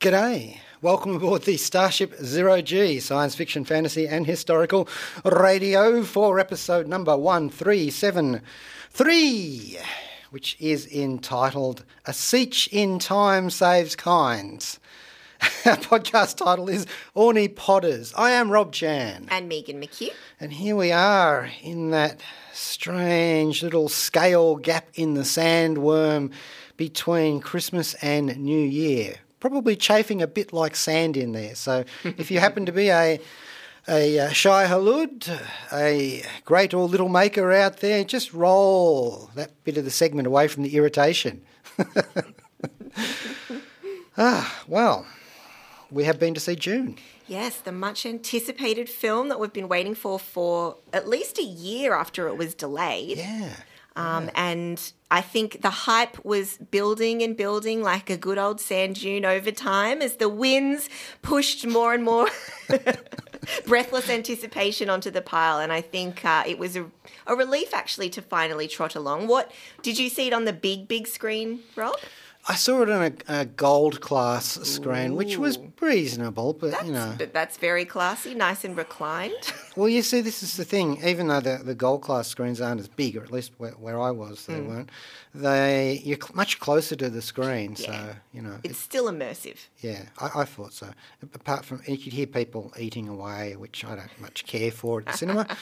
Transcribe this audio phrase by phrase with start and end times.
[0.00, 0.58] G'day.
[0.80, 4.88] Welcome aboard the Starship Zero G, science fiction, fantasy, and historical
[5.24, 9.78] radio for episode number 137.3,
[10.30, 14.78] which is entitled A Seach in Time Saves Kinds.
[15.66, 16.86] Our podcast title is
[17.16, 18.12] Ornipoders.
[18.16, 19.26] I am Rob Jan.
[19.32, 20.12] And Megan McHugh.
[20.38, 22.20] And here we are in that
[22.52, 26.30] strange little scale gap in the sandworm
[26.76, 29.16] between Christmas and New Year.
[29.40, 31.54] Probably chafing a bit like sand in there.
[31.54, 33.20] So if you happen to be a
[33.88, 35.40] a uh, Shai-Hulud,
[35.72, 40.46] a great or little maker out there, just roll that bit of the segment away
[40.46, 41.40] from the irritation.
[44.18, 45.06] ah, well,
[45.90, 46.98] we have been to see Dune.
[47.26, 51.94] Yes, the much anticipated film that we've been waiting for for at least a year
[51.94, 53.18] after it was delayed.
[53.18, 53.50] Yeah.
[53.98, 59.00] Um, And I think the hype was building and building like a good old sand
[59.00, 60.88] dune over time as the winds
[61.22, 62.28] pushed more and more
[63.66, 65.58] breathless anticipation onto the pile.
[65.58, 66.84] And I think uh, it was a,
[67.26, 69.26] a relief actually to finally trot along.
[69.26, 69.50] What
[69.82, 71.96] did you see it on the big, big screen, Rob?
[72.50, 76.92] I saw it on a, a gold class screen, which was reasonable, but That's, you
[76.92, 77.14] know.
[77.18, 79.34] but that's very classy, nice and reclined.
[79.76, 80.98] Well, you see, this is the thing.
[81.04, 84.00] Even though the, the gold class screens aren't as big, or at least where, where
[84.00, 84.66] I was, they hmm.
[84.66, 84.90] weren't.
[85.32, 87.86] They you're much closer to the screen, Yeah.
[87.86, 88.58] so you know.
[88.64, 89.58] It's still immersive.
[89.80, 90.88] yeah, I, I thought so.
[91.32, 95.06] Apart from you could hear people eating away, which I don't much care for at
[95.06, 95.46] the cinema.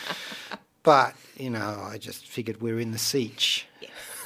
[0.87, 3.67] But you know, I just figured we're in the siege.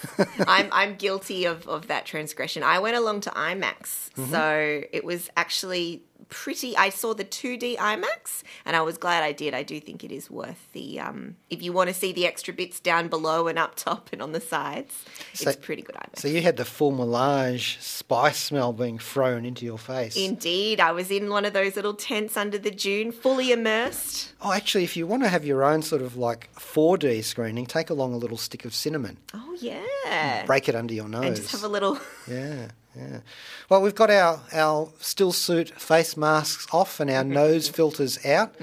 [0.47, 2.63] I'm I'm guilty of, of that transgression.
[2.63, 4.31] I went along to IMAX, mm-hmm.
[4.31, 6.77] so it was actually pretty.
[6.77, 9.53] I saw the 2D IMAX, and I was glad I did.
[9.55, 11.01] I do think it is worth the.
[11.01, 14.23] Um, if you want to see the extra bits down below and up top and
[14.23, 14.95] on the sides,
[15.35, 16.21] So- it's pretty good IMAX.
[16.21, 20.17] So you had the full melange spice smell being thrown into your face.
[20.17, 24.33] Indeed, I was in one of those little tents under the dune, fully immersed.
[24.41, 27.91] Oh, actually, if you want to have your own sort of like 4D screening, take
[27.91, 31.25] along a little stick of cinnamon, Oh yeah, break it under your nose.
[31.25, 31.99] and just have a little.
[32.29, 33.21] Yeah, yeah.
[33.69, 38.55] Well, we've got our, our still suit face masks off and our nose filters out.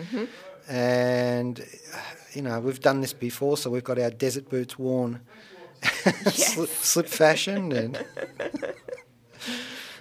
[0.67, 1.59] And,
[1.93, 1.97] uh,
[2.33, 5.21] you know, we've done this before, so we've got our desert boots worn
[6.31, 7.71] slip, slip fashion.
[7.71, 8.05] And,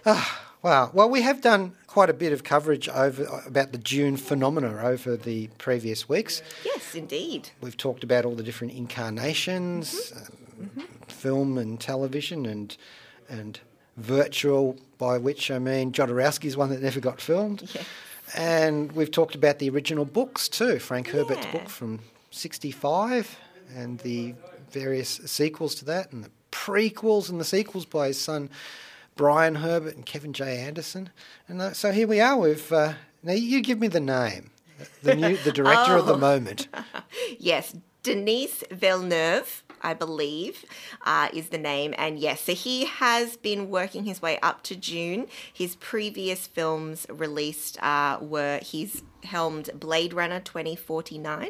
[0.08, 0.90] Ah, wow.
[0.92, 5.16] Well, we have done quite a bit of coverage over about the Dune phenomena over
[5.16, 6.42] the previous weeks.
[6.64, 7.50] Yes, indeed.
[7.60, 12.76] We've talked about all the different incarnations, um, film and television, and
[13.28, 13.58] and
[13.96, 14.76] virtual.
[14.98, 17.68] By which I mean Jodorowsky's one that never got filmed.
[17.74, 17.82] Yeah.
[18.34, 21.52] And we've talked about the original books too, Frank Herbert's Yeah.
[21.52, 23.36] book from '65,
[23.74, 24.34] and the
[24.70, 28.48] various sequels to that, and the prequels and the sequels by his son
[29.16, 30.58] Brian Herbert and Kevin J.
[30.60, 31.10] Anderson.
[31.46, 32.36] And uh, so here we are.
[32.38, 34.50] With uh, now you give me the name,
[35.02, 36.18] the new the director of the Oh.
[36.18, 36.68] moment.
[37.38, 37.74] Yes,
[38.06, 40.64] Denise Villeneuve, I believe,
[41.04, 41.92] uh, is the name.
[41.98, 45.26] And yes, so he has been working his way up to Dune.
[45.52, 51.48] His previous films released uh, were he's helmed Blade Runner 2049.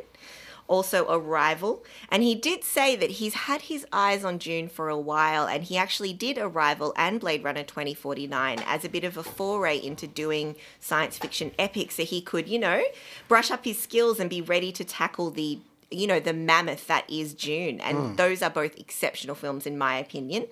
[0.66, 1.84] Also, Arrival.
[2.10, 5.62] And he did say that he's had his eyes on Dune for a while, and
[5.62, 10.06] he actually did Arrival and Blade Runner 2049 as a bit of a foray into
[10.06, 12.82] doing science fiction epics so he could, you know,
[13.28, 15.60] brush up his skills and be ready to tackle the
[15.90, 19.96] you know the mammoth that is Dune, and those are both exceptional films in my
[19.96, 20.46] opinion.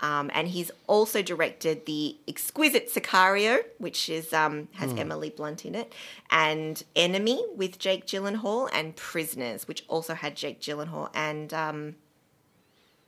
[0.00, 5.74] Um, and he's also directed the exquisite Sicario, which is um, has Emily Blunt in
[5.74, 5.92] it,
[6.30, 11.96] and Enemy with Jake Gyllenhaal, and Prisoners, which also had Jake Gyllenhaal and um,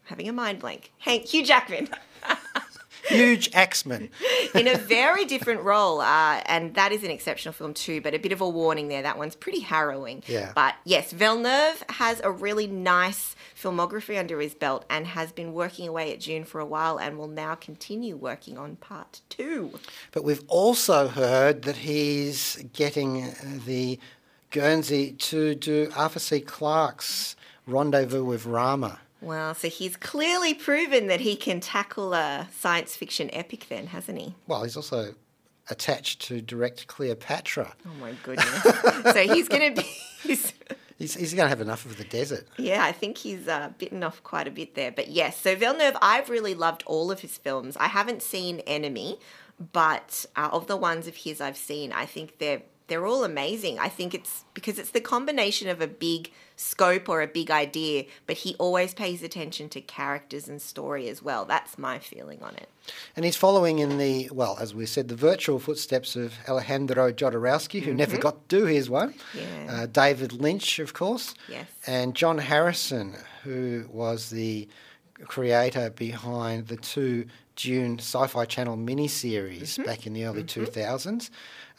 [0.05, 1.89] having a mind blank, Hank Hugh Jackman.
[3.11, 4.11] Huge Axeman.
[4.55, 6.01] in a very different role.
[6.01, 9.03] Uh, and that is an exceptional film too, but a bit of a warning there.
[9.03, 10.23] That one's pretty harrowing.
[10.27, 10.53] Yeah.
[10.55, 15.89] But yes, Villeneuve has a really nice filmography under his belt and has been working
[15.89, 19.79] away at Dune for a while and will now continue working on part two.
[20.13, 23.33] But we've also heard that he's getting
[23.67, 23.99] the
[24.51, 26.41] Guernsey to do Arthur C.
[26.41, 27.37] Clarke's
[27.67, 29.01] Rendezvous with Rama.
[29.21, 34.19] Well, so he's clearly proven that he can tackle a science fiction epic, then, hasn't
[34.19, 34.35] he?
[34.47, 35.15] Well, he's also
[35.69, 37.75] attached to direct Cleopatra.
[37.87, 38.63] Oh my goodness!
[39.13, 39.89] so he's going to be.
[40.23, 40.53] He's,
[40.99, 42.47] He's, he's going to have enough of the desert.
[42.59, 44.93] yeah, I think he's uh, bitten off quite a bit there.
[44.93, 47.75] But yes, so Villeneuve, I've really loved all of his films.
[47.79, 49.19] I haven't seen Enemy,
[49.73, 53.79] but uh, of the ones of his I've seen, I think they're they're all amazing.
[53.79, 58.05] I think it's because it's the combination of a big scope or a big idea,
[58.27, 61.45] but he always pays attention to characters and story as well.
[61.45, 62.69] That's my feeling on it.
[63.15, 67.81] And he's following in the, well, as we said, the virtual footsteps of Alejandro Jodorowsky,
[67.81, 68.23] who never mm-hmm.
[68.23, 69.15] got to do his one.
[69.33, 69.67] Yeah.
[69.71, 71.35] Uh, David Lynch, of course.
[71.49, 71.67] Yes.
[71.87, 73.15] And John Harrison,
[73.45, 74.69] who was the
[75.27, 77.27] creator behind the two
[77.57, 79.83] Dune Sci Fi Channel miniseries mm-hmm.
[79.85, 80.65] back in the early mm-hmm.
[80.65, 81.31] 2000s.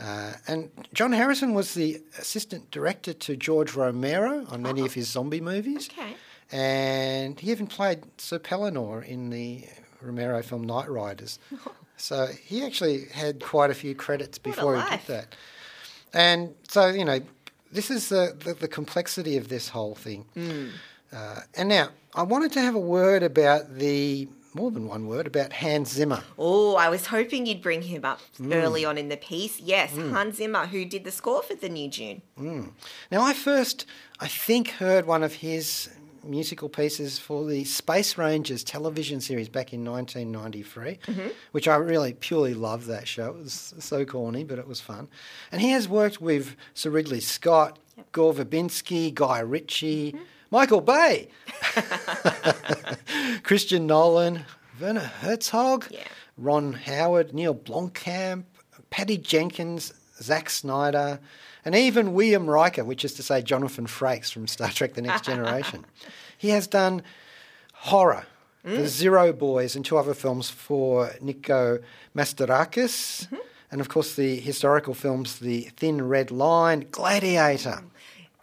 [0.01, 5.07] Uh, and John Harrison was the assistant director to George Romero on many of his
[5.07, 5.89] zombie movies.
[5.91, 6.15] Okay.
[6.51, 9.65] And he even played Sir Pellinor in the
[10.01, 11.39] Romero film Night Riders.
[12.01, 15.35] So he actually had quite a few credits before he did that.
[16.13, 17.19] And so, you know,
[17.71, 20.25] this is the, the, the complexity of this whole thing.
[20.35, 20.71] Mm.
[21.13, 25.27] Uh, and now, I wanted to have a word about the, more than one word,
[25.27, 26.23] about Hans Zimmer.
[26.37, 28.53] Oh, I was hoping you'd bring him up mm.
[28.53, 29.59] early on in the piece.
[29.59, 30.11] Yes, Mm.
[30.11, 32.21] Hans Zimmer, who did the score for the new Dune.
[32.39, 32.71] Mm.
[33.11, 33.85] Now, I first,
[34.19, 35.89] I think, heard one of his
[36.23, 41.29] musical pieces for the Space Rangers television series back in 1993, mm-hmm.
[41.51, 43.29] which I really purely loved that show.
[43.29, 45.07] It was so corny, but it was fun.
[45.51, 47.79] And he has worked with Sir Ridley Scott,
[48.11, 50.23] Gore Verbinski, Guy Ritchie, mm-hmm.
[50.51, 51.29] Michael Bay,
[53.43, 54.45] Christian Nolan,
[54.79, 56.03] Werner Herzog, Yeah.
[56.37, 58.43] Ron Howard, Neil Blomkamp,
[58.89, 61.19] Patty Jenkins, Zack Snyder,
[61.63, 65.23] and even William Riker, which is to say Jonathan Frakes from Star Trek The Next
[65.23, 65.85] Generation.
[66.37, 67.03] he has done
[67.73, 68.25] horror,
[68.63, 68.87] The mm.
[68.87, 71.79] Zero Boys, and two other films for Nico
[72.15, 73.25] Mastorakis.
[73.27, 73.35] Mm-hmm.
[73.71, 77.83] And of course, the historical films The Thin Red Line, Gladiator.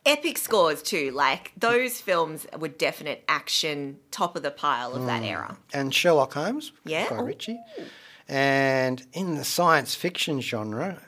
[0.08, 1.10] Epic scores too.
[1.10, 5.28] Like those films were definite action, top of the pile of that hmm.
[5.28, 5.58] era.
[5.72, 7.08] and Sherlock Holmes Yeah?
[7.10, 7.25] by Ooh.
[7.25, 7.60] Ritchie.
[8.26, 10.99] And in the science fiction genre,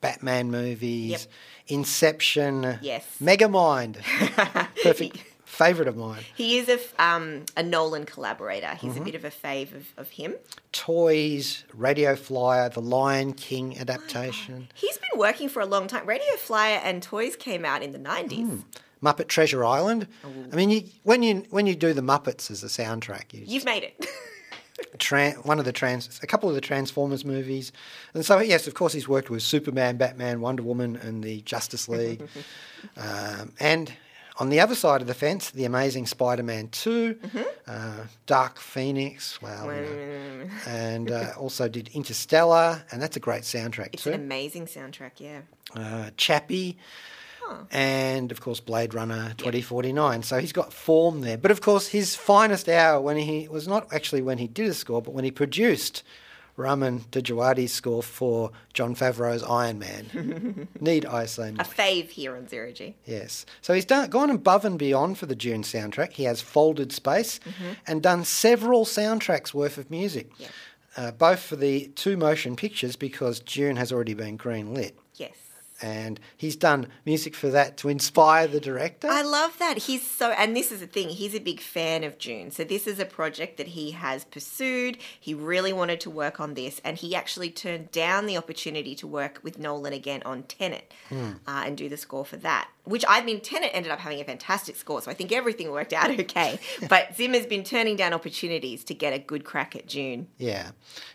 [0.00, 1.20] Batman movies, Yep.
[1.68, 3.04] Inception, Yes.
[3.22, 3.96] Megamind,
[4.82, 5.18] perfect
[5.48, 6.22] favourite of mine.
[6.36, 8.74] He is a, um, a Nolan collaborator.
[8.80, 9.02] He's Mm-hmm.
[9.02, 10.34] a bit of a fave of, of him.
[10.72, 16.06] Toys, Radio Flyer, the Lion King adaptation, He's been working for a long time.
[16.06, 18.46] Radio Flyer and Toys came out in the 90s.
[18.46, 18.58] Hmm.
[19.02, 20.06] Muppet Treasure Island.
[20.52, 23.64] I mean, you, when you when you do the Muppets as a soundtrack, you You've
[23.64, 24.06] made it.
[24.98, 27.70] tran- one of the trans, a couple of the Transformers movies,
[28.14, 31.88] and so yes, of course, he's worked with Superman, Batman, Wonder Woman, and the Justice
[31.88, 32.22] League,
[32.96, 33.92] um, and
[34.38, 37.18] on the other side of the fence, the Amazing Spider-Man 2
[37.66, 37.92] uh,
[38.26, 43.90] Dark Phoenix, well, you know, and uh, also did Interstellar, and that's a great soundtrack
[43.94, 44.10] it's too.
[44.10, 45.40] an amazing soundtrack, yeah.
[45.74, 46.78] uh, Chappie.
[47.70, 50.22] And of course, Blade Runner 2049.
[50.22, 51.38] So he's got form there.
[51.38, 54.74] But of course, his finest hour when he was not actually when he did a
[54.74, 56.02] score, but when he produced
[56.58, 60.68] Ramin Djawadi's score for Jon Favreau's Iron Man.
[60.80, 61.64] Need I say A more?
[61.64, 62.96] fave here on Zero G.
[63.06, 63.46] Yes.
[63.62, 66.12] So he's done, gone above and beyond for the Dune soundtrack.
[66.14, 67.38] He has folded space
[67.86, 70.48] and done several soundtracks worth of music, Yeah.
[70.96, 75.07] uh, both for the two motion pictures because Dune has already been green lit Yes.
[75.80, 79.08] And he's done music for that to inspire the director.
[79.08, 79.78] I love that.
[79.78, 82.50] He's so, and this is the thing, he's a big fan of Dune.
[82.50, 84.98] So, this is a project that he has pursued.
[85.18, 89.06] He really wanted to work on this, and he actually turned down the opportunity to
[89.06, 90.92] work with Nolan again on Tenet
[91.46, 92.68] uh, and do the score for that.
[92.88, 95.92] Which I mean, Tenet ended up having a fantastic score, so I think everything worked
[95.92, 96.58] out okay.
[96.88, 100.28] but Zimmer's been turning down opportunities to get a good crack at Dune.
[100.38, 100.70] yeah,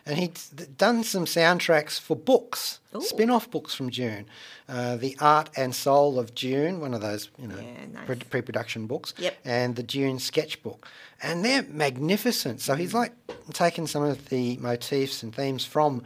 [0.06, 3.02] and he's done some soundtracks for books, Ooh.
[3.02, 4.26] spin-off books from Dune,
[4.70, 8.06] uh, the Art and Soul of Dune, one of those you know Yeah, nice.
[8.06, 9.38] pre- pre-production books, Yep.
[9.44, 10.88] and the Dune sketchbook,
[11.22, 12.62] and they're magnificent.
[12.62, 13.14] So he's like
[13.54, 16.04] taken some of the motifs and themes from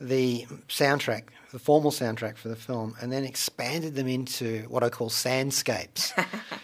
[0.00, 4.88] the soundtrack, the formal soundtrack for the film, and then expanded them into what I
[4.88, 6.12] call sandscapes.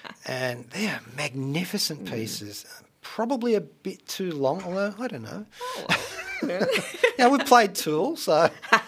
[0.27, 2.13] and they're magnificent Mm.
[2.13, 2.65] pieces.
[3.03, 5.47] Probably a bit too long, although I don't know.
[5.91, 5.97] Oh,
[7.19, 8.51] Yeah, we've played Tool, so.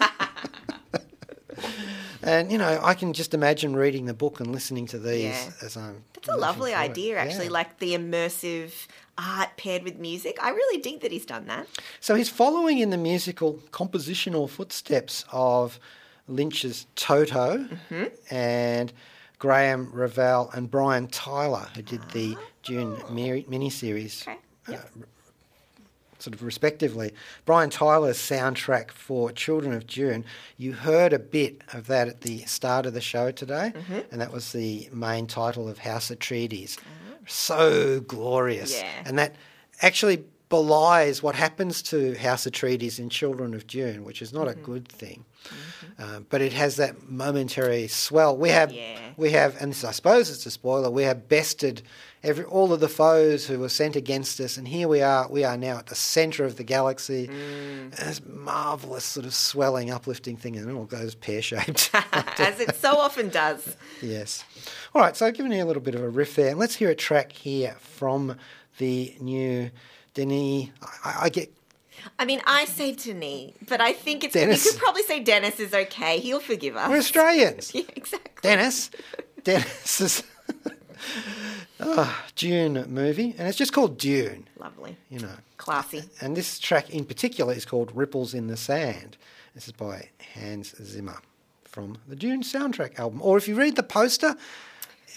[2.23, 5.51] and, you know, I can just imagine reading the book and listening to these Yeah.
[5.63, 6.05] as I'm.
[6.15, 7.19] That's a lovely idea, it.
[7.19, 7.51] actually, Yeah.
[7.53, 8.73] like the immersive
[9.21, 10.39] art paired with music.
[10.43, 11.67] I really dig that he's done that.
[12.01, 15.79] So he's following in the musical compositional footsteps of
[16.29, 17.59] Lynch's Toto
[17.91, 18.05] Mm-hmm.
[18.35, 18.93] and
[19.39, 24.37] Graeme Revell and Brian Tyler, who did the Dune mini- miniseries, Okay.
[24.69, 24.91] Yep.
[26.19, 27.13] sort of respectively.
[27.47, 30.25] Brian Tyler's soundtrack for Children of Dune,
[30.59, 33.99] you heard a bit of that at the start of the show today, Mm-hmm.
[34.13, 36.79] and that was the main title of House Atreides.
[37.31, 38.79] So glorious.
[38.79, 38.89] Yeah.
[39.05, 39.35] And that
[39.81, 44.47] actually belies what happens to House of Atreides in Children of Dune, which is not
[44.49, 44.61] Mm-hmm.
[44.61, 45.25] a good thing.
[45.99, 48.37] Uh, but it has that momentary swell.
[48.37, 48.99] We have, Yeah.
[49.17, 50.91] we have, and this, I suppose it's a spoiler.
[50.91, 51.81] We have bested
[52.23, 55.27] every all of the foes who were sent against us, and here we are.
[55.31, 57.29] We are now at the centre of the galaxy.
[57.29, 57.97] Mm.
[57.97, 61.91] This marvelous sort of swelling, uplifting thing, and it all goes pear shaped.
[62.13, 63.77] As it so often does.
[64.03, 64.45] yes.
[64.95, 65.17] All right.
[65.17, 66.95] So I've given you a little bit of a riff there, and let's hear a
[66.95, 68.37] track here from
[68.79, 69.71] the new
[70.25, 70.71] Denis.
[71.05, 71.53] I, I get
[72.19, 74.35] I mean, I say Denis, but I think it's.
[74.35, 74.65] Dennis.
[74.65, 76.19] You could probably say Dennis is okay.
[76.19, 76.89] He'll forgive us.
[76.89, 77.73] we're Australians.
[77.75, 78.31] Yeah, exactly.
[78.43, 78.91] Dennis.
[79.45, 80.23] Dennis's
[81.81, 84.49] Ah, Dune movie, and it's just called Dune.
[84.59, 84.97] Lovely.
[85.09, 85.35] You know.
[85.57, 86.05] Classy.
[86.21, 89.17] And this track in particular is called Ripples in the Sand.
[89.55, 91.21] This is by Hans Zimmer
[91.65, 93.21] from the Dune soundtrack album.
[93.23, 94.37] Or if you read the poster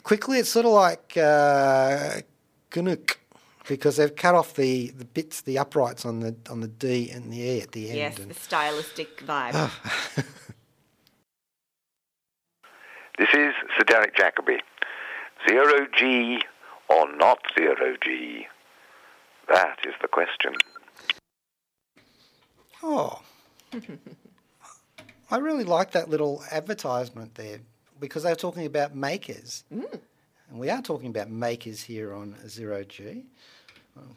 [0.03, 2.21] quickly, it's sort of like uh,
[3.67, 7.31] because they've cut off the, the bits, the uprights on the on the D and
[7.31, 7.97] the E at the end.
[7.97, 9.51] Yes, and- the stylistic vibe.
[9.53, 9.79] Ah.
[13.17, 14.57] This is Sir Derek Jacobi.
[15.47, 16.41] Zero G
[16.89, 18.47] or not zero G?
[19.47, 20.55] That is the question.
[22.81, 23.21] Oh.
[25.31, 27.59] I really like that little advertisement there
[27.99, 29.63] because they were talking about makers.
[29.73, 29.99] Mm.
[30.49, 33.23] And we are talking about makers here on Zero G, on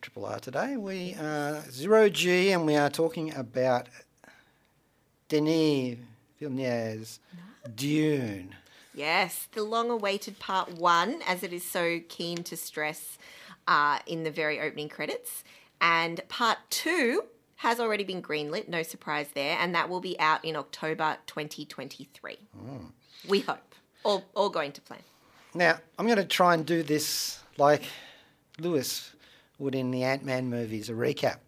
[0.00, 0.76] Triple R today.
[0.76, 3.88] We are Zero G and we are talking about
[5.28, 5.98] Denis
[6.38, 7.20] Villeneuve's
[7.74, 8.54] Dune.
[8.94, 13.18] Yes, the long awaited part one, as it is so keen to stress
[13.66, 15.44] uh, in the very opening credits.
[15.80, 17.24] And part two
[17.56, 22.38] has already been greenlit, no surprise there, and that will be out in October 2023.
[23.28, 23.74] We hope.
[24.04, 25.00] All, all going to plan.
[25.52, 27.82] Now, I'm going to try and do this like
[28.58, 29.12] Lewis
[29.58, 31.38] would in the Ant Man movies, a recap,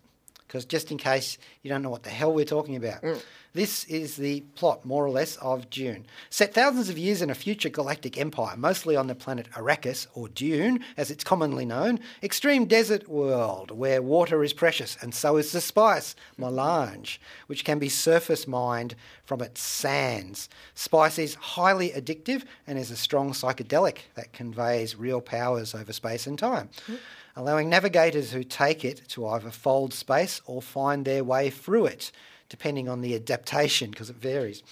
[0.47, 3.03] because just in case you don't know what the hell we're talking about.
[3.03, 3.23] Mm.
[3.55, 6.07] This is the plot, more or less, of Dune.
[6.29, 10.29] Set thousands of years in a future galactic empire, mostly on the planet Arrakis, or
[10.29, 15.51] Dune, as it's commonly known, extreme desert world where water is precious, and so is
[15.51, 20.49] the spice, melange, which can be surface mined from its sands.
[20.75, 26.27] Spice is highly addictive and is a strong psychedelic that conveys real powers over space
[26.27, 26.99] and time, mm.
[27.39, 32.11] Allowing navigators who take it to either fold space or find their way through it,
[32.49, 34.65] depending on the adaptation, because it varies,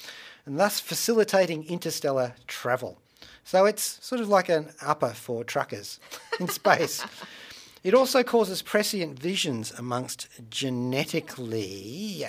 [0.44, 2.98] and thus facilitating interstellar travel.
[3.44, 6.00] So it's sort of like an upper for truckers
[6.40, 7.04] in space.
[7.84, 12.26] It also causes prescient visions amongst genetically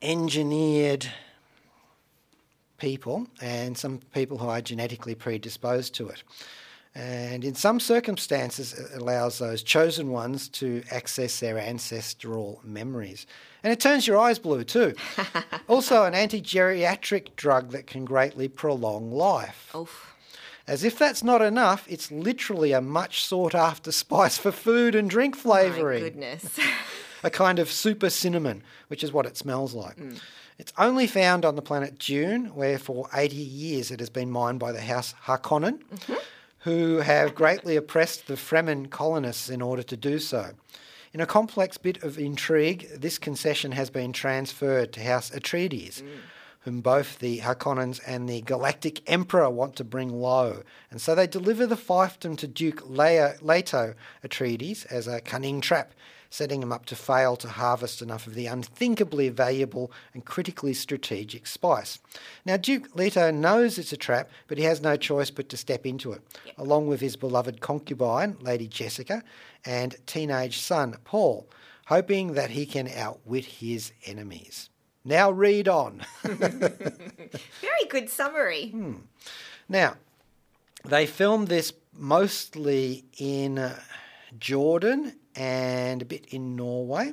[0.00, 1.06] engineered
[2.78, 6.22] people and some people who are genetically predisposed to it.
[6.98, 13.24] And in some circumstances, it allows those chosen ones to access their ancestral memories.
[13.62, 14.94] And it turns your eyes blue too.
[15.68, 19.72] also, an anti geriatric drug that can greatly prolong life.
[19.76, 20.16] Oof.
[20.66, 25.08] As if that's not enough, it's literally a much sought after spice for food and
[25.08, 26.58] drink flavouring My goodness.
[27.22, 29.98] a kind of super cinnamon, which is what it smells like.
[29.98, 30.20] Mm.
[30.58, 34.58] It's only found on the planet Dune, where for 80 years it has been mined
[34.58, 36.14] by the House Harkonnen, mm-hmm.
[36.60, 40.52] Who have greatly oppressed the Fremen colonists in order to do so.
[41.12, 46.08] In a complex bit of intrigue, this concession has been transferred to House Atreides, mm.
[46.60, 50.62] whom both the Harkonnens and the Galactic Emperor want to bring low.
[50.90, 55.94] And so they deliver the fiefdom to Duke Leo, Leto Atreides as a cunning trap,
[56.30, 61.46] setting him up to fail to harvest enough of the unthinkably valuable and critically strategic
[61.46, 61.98] spice.
[62.44, 65.86] Now, Duke Leto knows it's a trap, but he has no choice but to step
[65.86, 66.22] into it,
[66.56, 69.22] along with his beloved concubine, Lady Jessica,
[69.64, 71.48] and teenage son, Paul,
[71.86, 74.68] hoping that he can outwit his enemies.
[75.04, 76.02] Now, read on.
[76.22, 78.74] Very good summary.
[79.68, 79.96] Now,
[80.84, 83.78] they filmed this mostly in uh,
[84.38, 87.12] Jordan and a bit in Norway.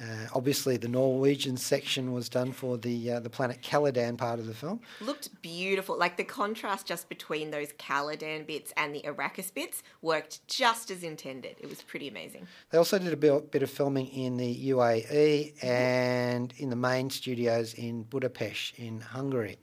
[0.00, 4.46] Uh, obviously, the Norwegian section was done for the uh, the planet Caladan part of
[4.46, 4.80] the film.
[5.00, 5.96] Looked beautiful.
[5.96, 11.04] Like the contrast just between those Caladan bits and the Arrakis bits worked just as
[11.04, 11.56] intended.
[11.60, 12.48] It was pretty amazing.
[12.70, 17.08] They also did a bit, bit of filming in the UAE and in the main
[17.10, 19.58] studios in Budapest in Hungary.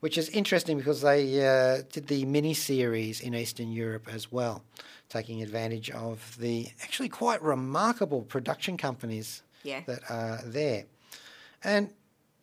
[0.00, 4.64] which is interesting because they uh, did the mini series in Eastern Europe as well,
[5.12, 9.80] taking advantage of the actually quite remarkable production companies Yeah.
[9.86, 10.84] that are there.
[11.62, 11.90] And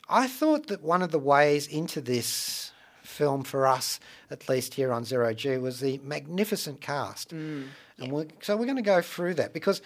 [0.08, 2.72] I thought that one of the ways into this
[3.04, 4.00] film for us,
[4.32, 7.30] at least here on Zero G, was the magnificent cast.
[7.34, 9.82] Mm, and we're, so we're going to go through that because,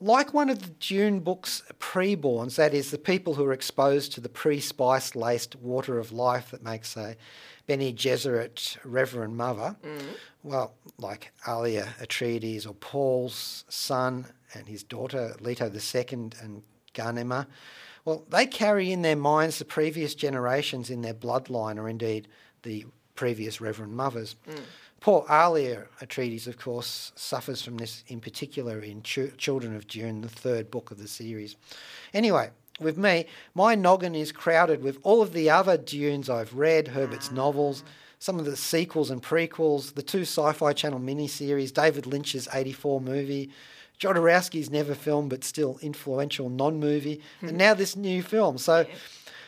[0.00, 4.20] like one of the Dune books pre-borns, that is, the people who are exposed to
[4.20, 7.16] the pre-spice laced water of life that makes a
[7.66, 10.02] Bene Gesserit Reverend Mother, mm.
[10.44, 17.46] Well, like Alia Atreides or Paul's son and his daughter Leto II and Ghanima,
[18.04, 22.28] well, they carry in their minds the previous generations in their bloodline, or indeed
[22.62, 22.84] the
[23.14, 24.36] previous Reverend Mothers.
[24.46, 24.60] Mm.
[25.00, 30.20] Poor Alia Atreides, of course, suffers from this in particular in Ch- Children of Dune,
[30.20, 31.56] the third book of the series.
[32.12, 36.88] Anyway, with me, my noggin is crowded with all of the other Dunes I've read,
[36.88, 37.34] Herbert's ah.
[37.34, 37.84] novels,
[38.24, 43.02] some of the sequels and prequels, the two Sci Fi Channel miniseries, David Lynch's 84
[43.02, 43.50] movie,
[44.00, 48.56] Jodorowsky's never filmed but still influential non movie, and now this new film.
[48.56, 48.86] So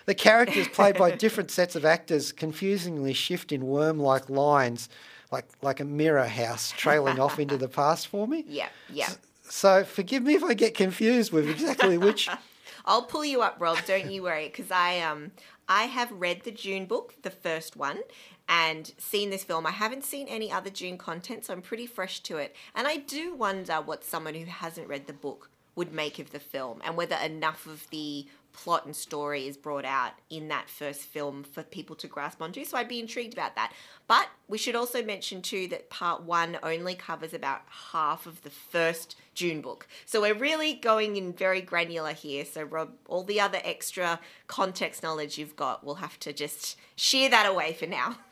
[0.05, 4.91] the characters played by different sets of actors confusingly shift in worm like lines,
[5.33, 8.45] like, like a mirror house trailing off into the past for me.
[8.47, 9.09] Yeah, yeah.
[9.41, 12.29] So forgive me if I get confused with exactly which.
[12.85, 13.79] I'll pull you up, Rob.
[13.87, 15.33] Don't you worry, because I um
[15.69, 18.01] I have read the Dune book, the first one,
[18.49, 19.67] and seen this film.
[19.67, 22.55] I haven't seen any other Dune content, so I'm pretty fresh to it.
[22.75, 26.41] And I do wonder what someone who hasn't read the book would make of the
[26.41, 28.27] film, and whether enough of the
[28.57, 32.65] plot and story is brought out in that first film for people to grasp onto.
[32.65, 33.73] So I'd be intrigued about that.
[34.09, 37.61] But we should also mention too that part one only covers about
[37.93, 39.87] half of the first Dune book.
[40.07, 42.45] So we're really going in very granular here.
[42.45, 47.29] So Rob, all the other extra context knowledge you've got, we'll have to just shear
[47.29, 48.19] that away for now.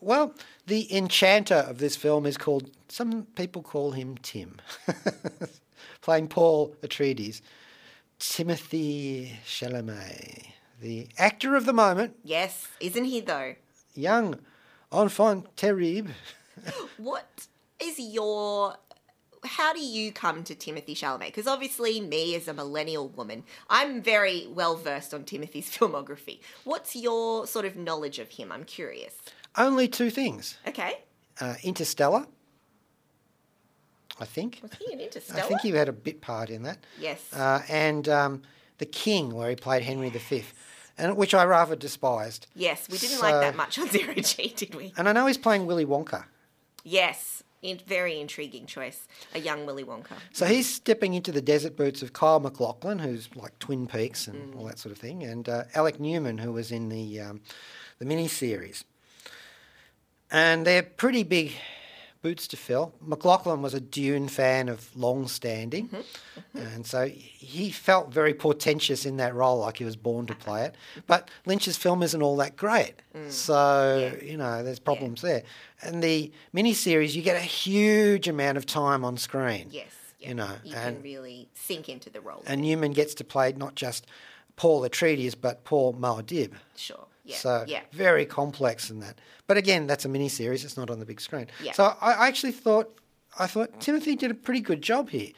[0.00, 0.34] Well,
[0.66, 4.56] the enchanter of this film is called, some people call him Tim,
[6.02, 7.40] playing Paul Atreides.
[8.20, 10.46] Timothy Chalamet,
[10.80, 13.54] the actor of the moment, Yes, isn't he though?
[13.94, 14.38] young
[14.92, 16.10] enfant terrible.
[16.96, 17.46] What
[17.80, 18.76] is your
[19.44, 21.26] how do you come to Timothy Chalamet?
[21.26, 26.40] Because obviously, me as a millennial woman, I'm very well versed on Timothy's filmography.
[26.64, 28.50] What's your sort of knowledge of him?
[28.50, 29.14] I'm curious.
[29.58, 30.98] Only two things Okay,
[31.40, 32.26] uh, Interstellar,
[34.20, 34.60] I think.
[34.62, 35.40] was he in Interstellar?
[35.42, 36.78] I think he had a bit part in that.
[37.00, 37.20] Yes.
[37.32, 38.42] Uh, and um,
[38.78, 40.44] The King, where he played Henry V,
[40.96, 42.46] and which I rather despised.
[42.54, 44.92] yes, we didn't so- like that much on Zero G, did we?
[44.96, 46.24] And I know he's playing Willy Wonka.
[46.84, 49.06] Yes, in, very intriguing choice.
[49.34, 50.14] A young Willy Wonka.
[50.32, 54.54] So he's stepping into the desert boots of Kyle MacLachlan, who's like Twin Peaks and
[54.54, 54.58] Mm.
[54.58, 57.40] all that sort of thing, and uh, Alec Newman, who was in the um,
[57.98, 58.82] the miniseries.
[60.30, 61.52] And they're pretty big
[62.20, 62.92] boots to fill.
[63.00, 66.58] MacLachlan was a Dune fan of long standing, Mm-hmm.
[66.58, 70.64] and so he felt very portentous in that role, like he was born to play
[70.64, 70.74] it.
[71.06, 72.94] But Lynch's film isn't all that great,
[73.28, 74.20] so Mm.
[74.22, 74.28] Yeah.
[74.30, 75.44] you know there's problems there.
[75.80, 79.68] And the miniseries, you get a huge amount of time on screen.
[79.70, 79.86] Yes.
[80.18, 80.28] yeah.
[80.28, 82.42] You know, you and- can really sink into the role.
[82.46, 84.06] And Newman gets to play not just
[84.56, 86.52] Paul Atreides, but Paul Muad'Dib.
[86.76, 87.06] sure.
[87.24, 87.36] Yeah.
[87.36, 87.82] So yeah.
[87.92, 89.20] very complex in that.
[89.48, 90.64] But again, that's a mini series.
[90.64, 91.48] It's not on the big screen.
[91.60, 91.72] Yeah.
[91.72, 92.96] So I I actually thought
[93.36, 95.30] I thought Timothy did a pretty good job here.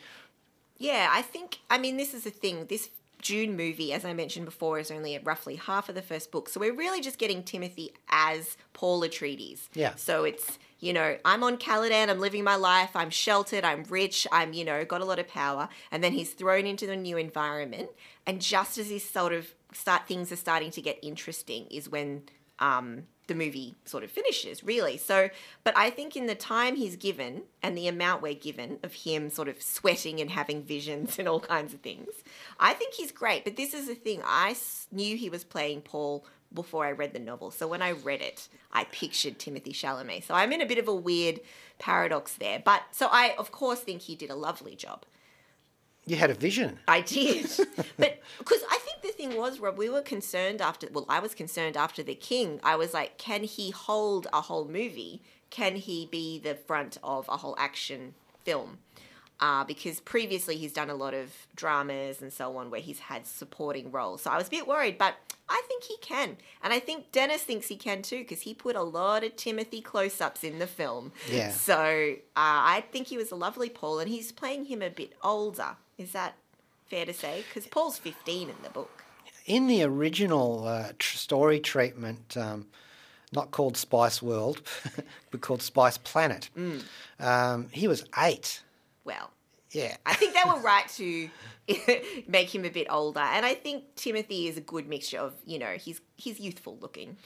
[0.80, 2.64] Yeah, I think, I mean, this is the thing.
[2.66, 2.88] This
[3.20, 6.48] Dune movie, as I mentioned before, is only at roughly half of the first book.
[6.48, 9.68] So we're really just getting Timothy as Paul Atreides.
[9.74, 9.94] Yeah.
[9.96, 14.26] So it's, you know, I'm on Caladan, I'm living my life, I'm sheltered, I'm rich,
[14.32, 15.68] I'm, you know, got a lot of power.
[15.92, 17.90] And then he's thrown into the new environment.
[18.26, 22.22] And just as he's sort of start things are starting to get interesting is when
[22.58, 24.96] um, the movie sort of finishes, really.
[24.96, 25.30] So,
[25.62, 29.30] but I think in the time he's given and the amount we're given of him
[29.30, 32.08] sort of sweating and having visions and all kinds of things,
[32.58, 33.44] I think he's great.
[33.44, 34.56] But this is the thing I
[34.90, 37.52] knew he was playing Paul before I read the novel.
[37.52, 40.24] So when I read it, I pictured Timothy Chalamet.
[40.24, 41.38] So I'm in a bit of a weird
[41.78, 42.60] paradox there.
[42.64, 45.04] But so I, of course, think he did a lovely job.
[46.10, 46.80] You had a vision.
[46.88, 47.46] I did.
[47.96, 51.36] but because I think the thing was, Rob, we were concerned after, well, I was
[51.36, 52.58] concerned after The King.
[52.64, 55.22] I was like, can he hold a whole movie?
[55.50, 58.78] Can he be the front of a whole action film?
[59.40, 63.26] Uh, because previously he's done a lot of dramas and so on where he's had
[63.26, 64.20] supporting roles.
[64.22, 65.14] So I was a bit worried, but
[65.48, 66.36] I think he can.
[66.62, 69.80] And I think Dennis thinks he can too because he put a lot of Timothy
[69.80, 71.12] close ups in the film.
[71.28, 71.50] Yeah.
[71.50, 75.14] So uh, I think he was a lovely Paul and he's playing him a bit
[75.24, 75.76] older.
[75.98, 76.36] Is that
[76.86, 77.44] fair to say?
[77.48, 79.04] Because Paul's 15 in the book.
[79.46, 82.66] In the original uh, tr- story treatment, um,
[83.32, 84.62] not called Spice World,
[85.30, 86.50] but called Spice Planet.
[86.56, 86.84] Mm.
[87.18, 88.62] Um, he was eight.
[89.04, 89.30] Well,
[89.72, 89.96] Yeah.
[90.06, 91.30] I think they were right to
[92.28, 95.58] make him a bit older, and I think Timothy is a good mixture of you
[95.58, 97.16] know he's he's youthful looking,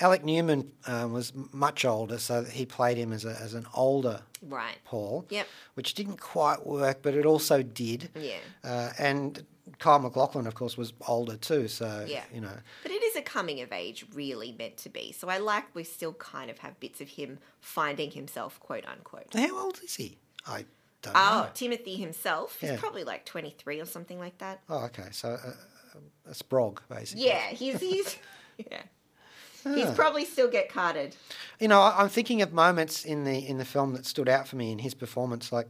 [0.00, 4.20] Alec Newman um, was much older, so he played him as, a, as an older
[4.42, 4.76] right?
[4.84, 5.24] Paul.
[5.30, 5.46] Yep.
[5.74, 8.10] Which didn't quite work, but it also did.
[8.14, 8.36] Yeah.
[8.62, 9.42] Uh, and
[9.78, 12.24] Kyle MacLachlan, of course, was older too, so, Yeah.
[12.32, 12.58] you know.
[12.82, 15.12] But it is a coming of age, really meant to be.
[15.12, 19.32] So I like we still kind of have bits of him finding himself, quote unquote.
[19.34, 20.18] How old is he?
[20.46, 20.66] I
[21.04, 21.48] don't Oh, know.
[21.54, 22.76] Timothy himself, he's Yeah.
[22.78, 24.60] probably like 23 or something like that.
[24.68, 25.08] Oh, okay.
[25.12, 25.52] So uh,
[26.26, 27.26] a, a sprog, basically.
[27.26, 28.16] Yeah, he's, he's,
[28.58, 28.82] yeah.
[29.74, 29.94] He's Ah.
[29.94, 31.16] probably still get carded.
[31.58, 34.56] You know, I'm thinking of moments in the in the film that stood out for
[34.56, 35.68] me in his performance, like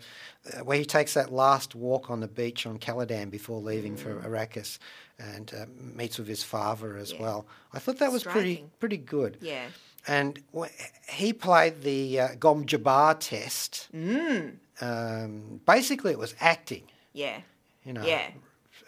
[0.53, 4.17] uh, where he takes that last walk on the beach on Caladan before leaving for
[4.17, 4.79] Arrakis,
[5.21, 7.23] and uh, meets with his father as Yeah.
[7.23, 7.47] well.
[7.73, 9.39] I thought that was pretty pretty good.
[9.41, 9.67] Yeah.
[10.07, 10.39] And
[11.09, 13.89] he played the uh, Gom Jabbar test.
[13.95, 14.57] Mm.
[14.81, 17.41] Um, basically, it was acting, Yeah.
[17.85, 18.05] you know.
[18.05, 18.27] Yeah.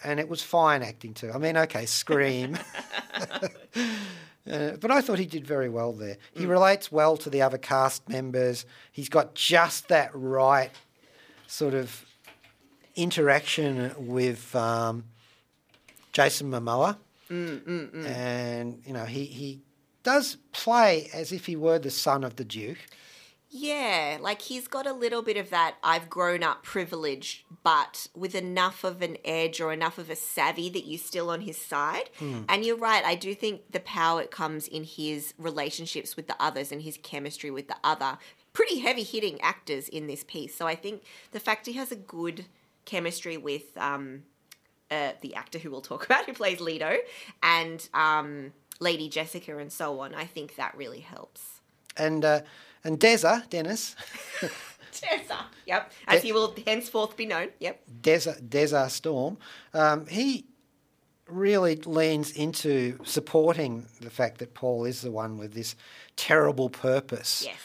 [0.04, 1.30] And it was fine acting too.
[1.34, 2.58] I mean, okay, scream.
[4.48, 6.18] Uh, but I thought he did very well there.
[6.32, 6.50] He Mm.
[6.50, 8.64] relates well to the other cast members.
[8.92, 10.70] He's got just that right
[11.48, 12.04] sort of
[12.94, 15.02] interaction with um,
[16.12, 16.96] Jason Momoa.
[17.28, 19.62] Mm, And, you know, he, he
[20.06, 22.78] does play as if he were the son of the Duke.
[23.50, 28.36] Yeah, like he's got a little bit of that I've grown up privilege, but with
[28.36, 32.10] enough of an edge or enough of a savvy that you're still on his side.
[32.48, 36.70] And you're right, I do think the power comes in his relationships with the others
[36.70, 38.18] and his chemistry with the other
[38.52, 40.54] pretty heavy hitting actors in this piece.
[40.54, 42.44] So I think the fact he has a good
[42.84, 44.22] chemistry with um,
[44.88, 46.96] uh, the actor who we'll talk about who plays Leto
[47.42, 51.60] and um, Lady Jessica and so on, I think that really helps.
[51.96, 52.40] And, uh,
[52.84, 53.96] and Deza, Dennis,
[54.92, 55.46] Tessa.
[55.66, 55.92] Yep.
[56.06, 57.48] As he will henceforth be known.
[57.60, 57.82] Yep.
[58.00, 59.38] Deza, Deza Storm,
[59.74, 60.46] um, he
[61.28, 65.74] really leans into supporting the fact that Paul is the one with this
[66.14, 67.44] terrible purpose.
[67.44, 67.56] Yes.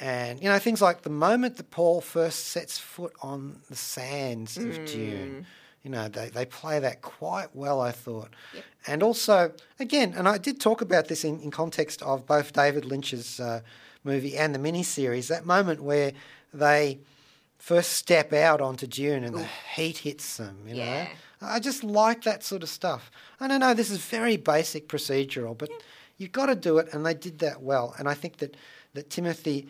[0.00, 4.58] And, you know, things like the moment that Paul first sets foot on the sands
[4.58, 5.46] of Dune,
[5.86, 8.30] you know, they, they play that quite well, I thought.
[8.88, 12.84] And also, again, and I did talk about this in, in context of both David
[12.84, 13.60] Lynch's uh,
[14.02, 16.12] movie and the miniseries, that moment where
[16.52, 16.98] they
[17.58, 19.46] first step out onto Dune and the
[19.76, 21.04] heat hits them, you Yeah.
[21.04, 21.08] know.
[21.40, 23.12] I just like that sort of stuff.
[23.38, 25.70] I don't know, this is very basic procedural, but
[26.18, 27.94] you've got to do it, and they did that well.
[27.96, 28.56] And I think that,
[28.94, 29.68] that Timothy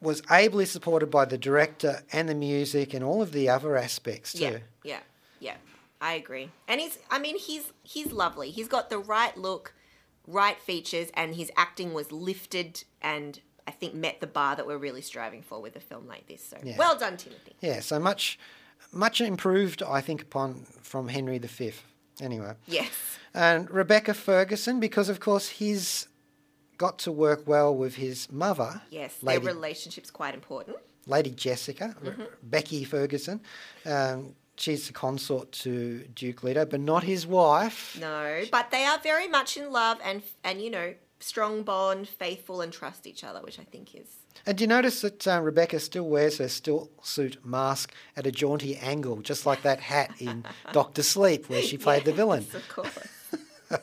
[0.00, 4.32] was ably supported by the director and the music and all of the other aspects
[4.32, 4.38] too.
[4.44, 4.58] Yeah.
[4.84, 5.00] Yeah.
[5.44, 5.56] Yeah.
[6.00, 6.50] I agree.
[6.68, 8.50] And he's I mean he's he's lovely.
[8.50, 9.74] He's got the right look,
[10.26, 14.76] right features and his acting was lifted and I think met the bar that we're
[14.86, 16.44] really striving for with a film like this.
[16.44, 16.76] So Yeah.
[16.78, 17.54] well done Timothy.
[17.60, 18.38] Yeah, so much,
[18.92, 21.72] much improved, I think, upon from Henry V.
[22.20, 22.90] Anyway, Yes.
[23.32, 26.08] and Rebecca Ferguson, because of course he's
[26.76, 29.16] got to work well with his mother, Yes.
[29.22, 30.76] Lady, Their relationship's quite important.
[31.06, 32.20] Lady Jessica, Mm-hmm.
[32.20, 33.40] Re- Becky Ferguson.
[33.86, 37.98] Um, she's the consort to Duke Leto, but not his wife.
[38.00, 42.60] No, but they are very much in love and and you know strong bond, faithful,
[42.60, 44.06] and trust each other, which I think is
[44.46, 48.32] And do you notice that uh, Rebecca still wears her still suit mask at a
[48.32, 52.46] jaunty angle, just like that hat in Doctor Sleep, where she played the villain?
[52.54, 52.98] Of course.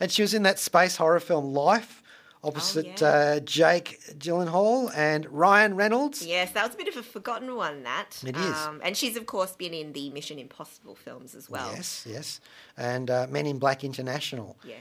[0.00, 1.97] And she was in that space horror film Life,
[2.44, 3.34] opposite Oh, yeah.
[3.36, 6.24] uh, Jake Gyllenhaal and Ryan Reynolds.
[6.24, 7.82] yes, that was a bit of a forgotten one.
[7.82, 8.56] That It is.
[8.56, 11.70] Um, and she's of course been in the Mission Impossible films as well.
[11.74, 12.40] Yes, yes.
[12.76, 14.56] And uh, Men in Black International.
[14.64, 14.80] Yes.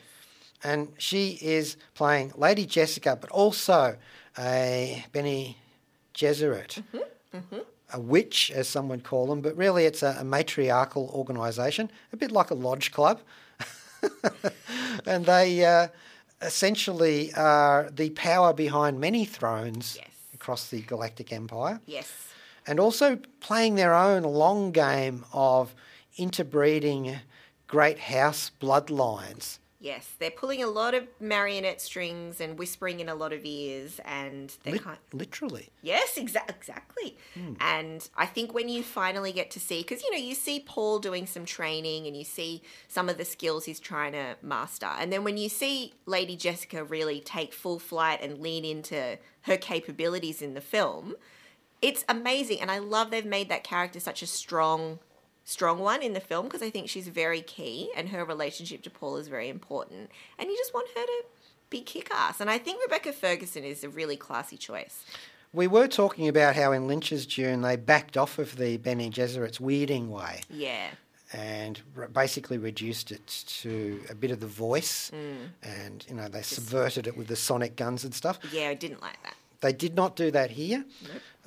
[0.63, 3.97] And she is playing Lady Jessica, but also
[4.39, 5.55] a Bene
[6.15, 6.81] Gesserit.
[7.33, 7.57] Mm-hmm,
[7.93, 12.17] A witch, as some would call them, but really it's a, a matriarchal organisation, a
[12.17, 13.19] bit like a lodge club.
[15.05, 15.87] and they uh,
[16.41, 20.07] essentially are the power behind many thrones Yes.
[20.33, 21.79] across the Galactic Empire.
[21.85, 22.11] Yes.
[22.65, 25.73] And also playing their own long game of
[26.17, 27.19] interbreeding
[27.67, 29.59] great house bloodlines.
[29.79, 33.99] Yes, they're pulling a lot of marionette strings and whispering in a lot of ears,
[34.05, 34.97] and they're Lit- kind.
[35.13, 35.69] literally.
[35.83, 37.15] Yes, exa- exactly.
[37.35, 37.53] Hmm.
[37.59, 40.97] And I think when you finally get to see, because you know, you see Paul
[40.97, 44.87] doing some training and you see some of the skills he's trying to master.
[44.87, 49.57] And then when you see Lady Jessica really take full flight and lean into her
[49.57, 51.15] capabilities in the film,
[51.83, 52.61] it's amazing.
[52.61, 54.97] And I love they've made that character such a strong,
[55.47, 58.89] strong one in the film because I think she's very key and her relationship to
[58.89, 60.11] Paul is very important.
[60.37, 61.23] And you just want her to
[61.69, 62.41] be kick ass.
[62.41, 65.05] And I think Rebecca Ferguson is a really classy choice.
[65.53, 69.59] We were talking about how in Lynch's Dune they backed off of the Bene Gesserit's
[69.59, 70.89] weirding way Yeah.
[71.31, 73.25] and re- basically reduced it
[73.61, 75.47] to a bit of the voice, mm.
[75.63, 78.37] and you know they subverted it with the sonic guns and stuff.
[78.51, 79.35] Yeah, I didn't like that.
[79.61, 80.85] They did not do that here.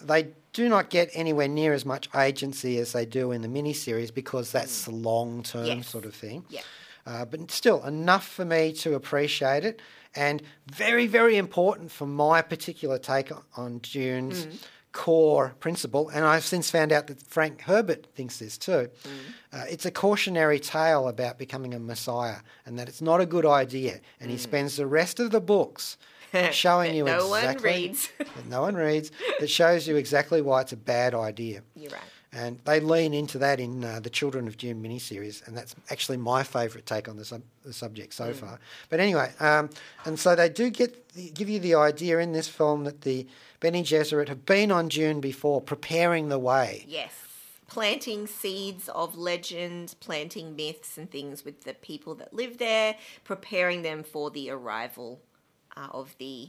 [0.03, 4.12] They do not get anywhere near as much agency as they do in the miniseries
[4.12, 5.88] because that's the long term Yes.
[5.88, 6.44] sort of thing.
[6.49, 6.62] Yeah.
[7.07, 9.81] Uh, but still, enough for me to appreciate it,
[10.14, 14.46] and very, very important for my particular take on- Dune's
[14.92, 16.09] core principle.
[16.09, 18.90] And I've since found out that Frank Herbert thinks this too.
[19.53, 23.46] Uh, it's a cautionary tale about becoming a messiah, and that it's not a good
[23.46, 24.01] idea.
[24.20, 25.96] And he spends the rest of the books
[26.53, 28.09] showing you no one exactly reads.
[28.19, 31.62] that no one reads that shows you exactly why it's a bad idea.
[31.75, 32.01] You're right.
[32.33, 36.16] And they lean into that in uh, the Children of Dune miniseries, and that's actually
[36.16, 38.61] my favourite take on the, sub- the subject so far.
[38.88, 39.69] But anyway, um,
[40.05, 43.27] and so they do get the, give you the idea in this film that the
[43.59, 46.85] Bene Gesserit have been on Dune before, preparing the way.
[46.87, 47.12] Yes.
[47.66, 53.83] Planting seeds of legend, planting myths and things with the people that live there, preparing
[53.83, 55.21] them for the arrival
[55.77, 56.49] uh, of the,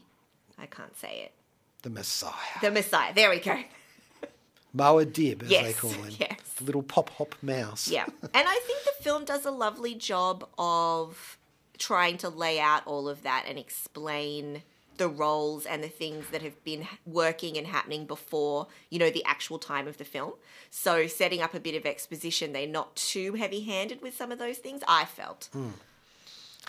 [0.58, 1.34] I can't say it,
[1.82, 3.14] The Messiah, the Messiah.
[3.14, 3.60] There we go.
[4.76, 6.40] Muad'Dib, as they call him, yes.
[6.58, 7.90] the little pop hop mouse.
[7.90, 8.06] Yeah.
[8.22, 11.38] And I think the film does a lovely job of
[11.78, 14.62] trying to lay out all of that and explain
[14.98, 19.26] the roles and the things that have been working and happening before, you know, the
[19.26, 20.34] actual time of the film.
[20.70, 24.60] So setting up a bit of exposition, they're not too heavy-handed with some of those
[24.60, 25.50] things, I felt.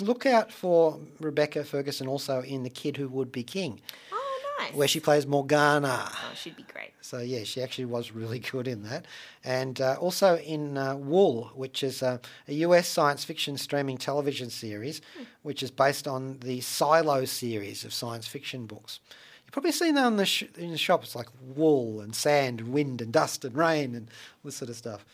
[0.01, 4.75] Look out for Rebecca Ferguson also in The Kid Who Would Be King, Oh, nice.
[4.75, 6.09] where she plays Morgana.
[6.11, 6.93] Oh, she'd be great.
[7.03, 9.05] So yeah, she actually was really good in that,
[9.45, 14.49] and uh, also in uh, Wool, which is a, a US science fiction streaming television
[14.49, 15.03] series,
[15.43, 18.99] which is based on the Silo series of science fiction books.
[19.45, 22.73] You've probably seen that in the sh- in the shops, like wool and sand and
[22.73, 25.05] wind and dust and rain and all this sort of stuff.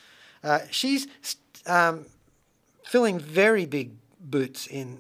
[0.44, 1.08] Uh, she's
[1.66, 2.06] um,
[2.84, 4.98] filling very big boots in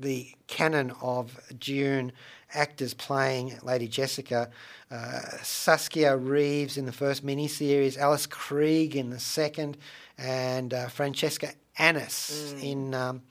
[0.00, 2.12] the canon of Dune
[2.54, 4.50] actors playing Lady Jessica.
[4.90, 9.76] Uh, Saskia Reeves in the first miniseries, Alice Krige in the second,
[10.16, 13.22] and uh, Francesca Annis in um,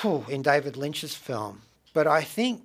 [0.00, 1.62] whew, in David Lynch's film.
[1.92, 2.62] But I think,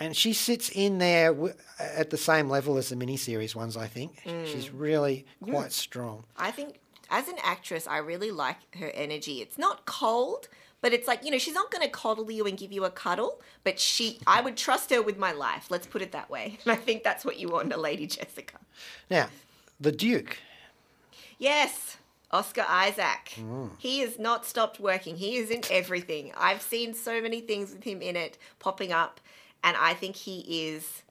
[0.00, 3.76] and she sits in there w- at the same level as the miniseries ones.
[3.76, 6.24] I think she's really quite strong.
[6.36, 9.40] I think as an actress, I really like her energy.
[9.40, 10.48] It's not cold,
[10.80, 12.90] but it's like, you know, she's not going to coddle you and give you a
[12.90, 15.70] cuddle, but she, I would trust her with my life.
[15.70, 16.58] Let's put it that way.
[16.64, 18.58] And I think that's what you want in a Lady Jessica.
[19.10, 19.28] Now,
[19.80, 20.38] the Duke.
[21.38, 21.96] Yes,
[22.30, 23.34] Oscar Isaac.
[23.36, 23.70] Mm.
[23.78, 25.16] He has not stopped working.
[25.16, 26.32] He is in everything.
[26.36, 29.20] I've seen so many things with him in it popping up,
[29.62, 31.02] and I think he is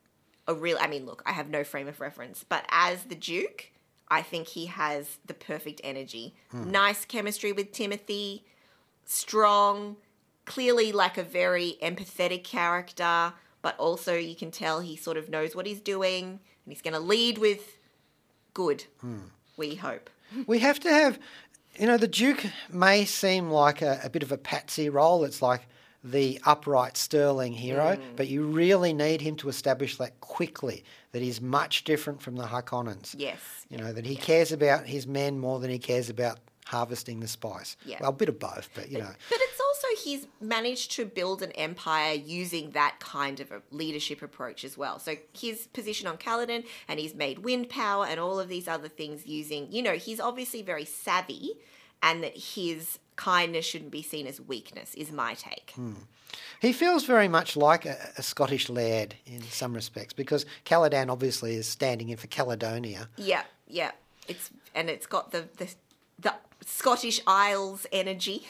[0.48, 0.78] a real.
[0.80, 3.72] I mean, look, I have no frame of reference, but as the Duke,
[4.08, 6.36] I think he has the perfect energy.
[6.52, 6.72] Hmm.
[6.72, 8.46] Nice chemistry with Timothy,
[9.06, 9.98] strong,
[10.46, 15.56] clearly like a very empathetic character, but also you can tell he sort of knows
[15.56, 17.78] what he's doing, and he's going to lead with
[18.54, 18.86] good.
[19.02, 19.30] Hmm.
[19.58, 20.10] We hope.
[20.48, 21.20] We have to have,
[21.80, 25.24] you know, the Duke may seem like a, a bit of a patsy role.
[25.24, 25.68] It's like
[26.04, 28.16] the upright sterling hero, hmm.
[28.16, 30.84] but you really need him to establish that quickly
[31.16, 33.16] that he's much different from the Harkonnens.
[33.18, 33.40] Yes.
[33.70, 37.28] You know, that he cares about his men more than he cares about harvesting the
[37.30, 37.78] spice.
[37.86, 38.00] Yeah.
[38.02, 39.12] Well, a bit of both, but you know.
[39.30, 44.22] But it's also he's managed to build an empire using that kind of a leadership
[44.22, 45.00] approach as well.
[45.00, 48.90] So his position on Caladan and he's made wind power and all of these other
[48.90, 51.54] things using, you know, he's obviously very savvy
[52.02, 55.74] and that his kindness shouldn't be seen as weakness is my take.
[56.62, 61.56] He feels very much like a, a Scottish laird in some respects because Caladan obviously
[61.56, 63.10] is standing in for Caledonia.
[63.18, 63.92] Yeah, yeah.
[64.28, 65.74] It's and it's got the the,
[66.20, 66.34] the
[66.66, 68.46] Scottish Isles energy.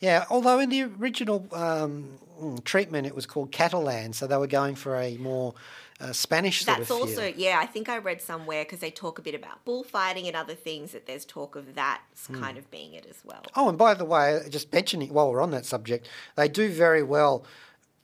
[0.00, 2.18] Yeah, although in the original um,
[2.64, 5.54] treatment it was called Catalan, so they were going for a more
[6.00, 7.34] uh, Spanish sort That's also feel.
[7.36, 7.58] yeah.
[7.60, 10.92] I think I read somewhere because they talk a bit about bullfighting and other things
[10.92, 12.40] that there's talk of that Hmm.
[12.40, 13.42] kind of being it as well.
[13.54, 17.02] Oh, and by the way, just mentioning while we're on that subject, they do very
[17.02, 17.44] well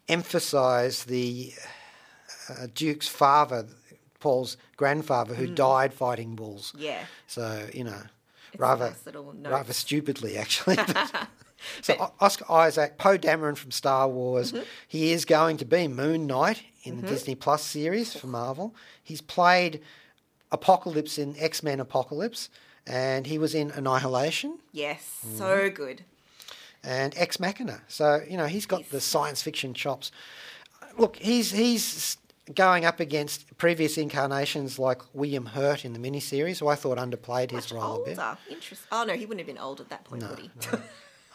[0.09, 1.53] emphasise the
[2.49, 3.67] uh, Duke's father,
[4.21, 6.73] Paul's grandfather, who died fighting bulls.
[6.77, 6.81] Mm.
[6.83, 7.05] Yeah.
[7.27, 8.03] So you know,
[8.53, 8.95] It's rather
[9.35, 10.77] nice rather stupidly actually.
[11.81, 14.64] so Oscar Isaac, Poe Dameron from Star Wars, Mm-hmm.
[14.88, 18.75] he is going to be Moon Knight in the Disney Plus series for Marvel.
[19.03, 19.81] He's played
[20.51, 22.48] Apocalypse in X Men Apocalypse,
[22.87, 24.59] and he was in Annihilation.
[24.72, 25.38] Yes, Mm.
[25.38, 26.05] so good.
[26.85, 27.81] and Ex Machina.
[27.88, 30.11] So you know he's got the science fiction chops.
[30.98, 32.16] Look, he's he's
[32.57, 37.53] going up against previous incarnations like William Hurt in the miniseries, who I thought underplayed
[37.53, 38.18] his Much role a bit.
[38.18, 38.37] older.
[38.51, 38.88] Interesting.
[38.90, 40.51] Oh no, he wouldn't have been old at that point, would he?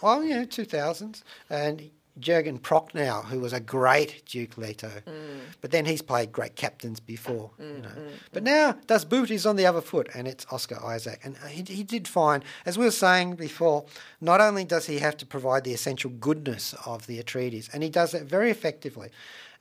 [0.01, 1.23] Well, you know, 2000s.
[1.49, 4.89] And Jurgen Prochnow, who was a great Duke Leto.
[5.05, 5.39] Mm.
[5.61, 7.51] But then he's played great captains before.
[7.59, 7.89] Mm, you know.
[7.89, 11.19] Mm, but now Das Boot is on the other foot, and it's Oscar Isaac.
[11.23, 12.43] And uh, he, he did fine.
[12.65, 13.85] As we were saying before,
[14.21, 17.89] not only does he have to provide the essential goodness of the Atreides, and he
[17.89, 19.09] does it very effectively.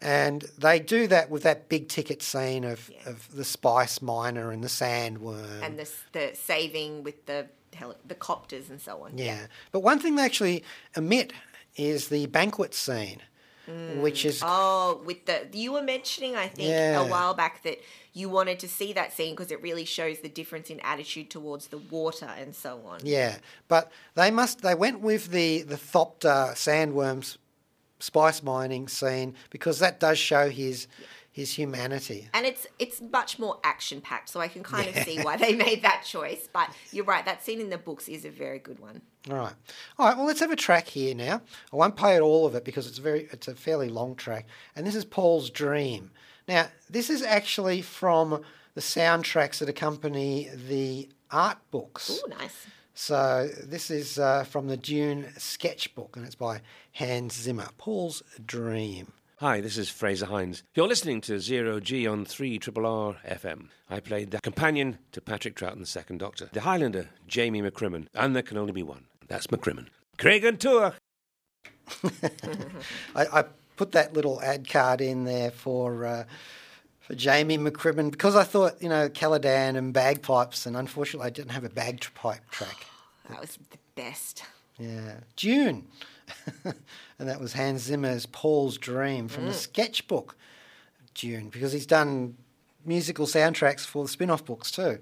[0.00, 4.62] And they do that with that big ticket scene of, of the spice miner and
[4.62, 5.62] the sandworm.
[5.62, 9.16] and the the saving with the heli- the copters and so on.
[9.18, 9.46] Yeah.
[9.72, 10.62] But one thing they actually
[10.96, 11.32] omit
[11.76, 13.20] is the banquet scene,
[13.68, 14.00] mm.
[14.00, 17.00] which is Oh, with the you were mentioning, I think Yeah.
[17.00, 17.78] a while back that
[18.12, 21.66] you wanted to see that scene because it really shows the difference in attitude towards
[21.68, 23.00] the water and so on.
[23.04, 23.36] yeah.
[23.68, 27.36] But they must they went with the the Thopter sandworms
[27.98, 30.86] spice mining scene because that does show his
[31.36, 32.30] his humanity.
[32.32, 35.54] And it's it's much more action packed, so I can kind of see why they
[35.66, 36.48] made that choice.
[36.50, 39.02] But you're right, that scene in the books is a very good one.
[39.28, 39.52] All right.
[39.98, 41.42] All right, well let's have a track here now.
[41.70, 44.46] I won't play it all of it because it's very it's a fairly long track.
[44.74, 46.10] And this is Paul's Dream.
[46.48, 48.42] Now, this is actually from
[48.74, 52.18] the soundtracks that accompany the art books.
[52.24, 52.66] Oh, nice.
[52.94, 57.68] So this is uh, from the Dune sketchbook, and it's by Hans Zimmer.
[57.76, 59.12] Paul's Dream.
[59.40, 60.62] Hi, this is Frazer Hines.
[60.74, 63.68] You're listening to Zero G on 3 Triple R FM.
[63.90, 68.34] I played the companion to Patrick Troughton, the Second Doctor, the Highlander, Jamie McCrimmon, and
[68.34, 69.04] there can only be one.
[69.28, 69.88] That's McCrimmon.
[70.16, 70.94] Creag an Tuire.
[73.14, 73.44] I, I
[73.76, 76.24] put that little ad card in there for uh,
[77.00, 81.50] for Jamie McCrimmon because I thought you know Caladan and bagpipes, and unfortunately I didn't
[81.50, 82.86] have a bagpipe track.
[83.28, 84.44] That was the best.
[84.78, 85.88] Yeah, June,
[86.64, 90.36] and that was Hans Zimmer's Paul's Dream from the sketchbook
[91.14, 92.36] Dune because he's done
[92.84, 94.98] musical soundtracks for the spin-off books too.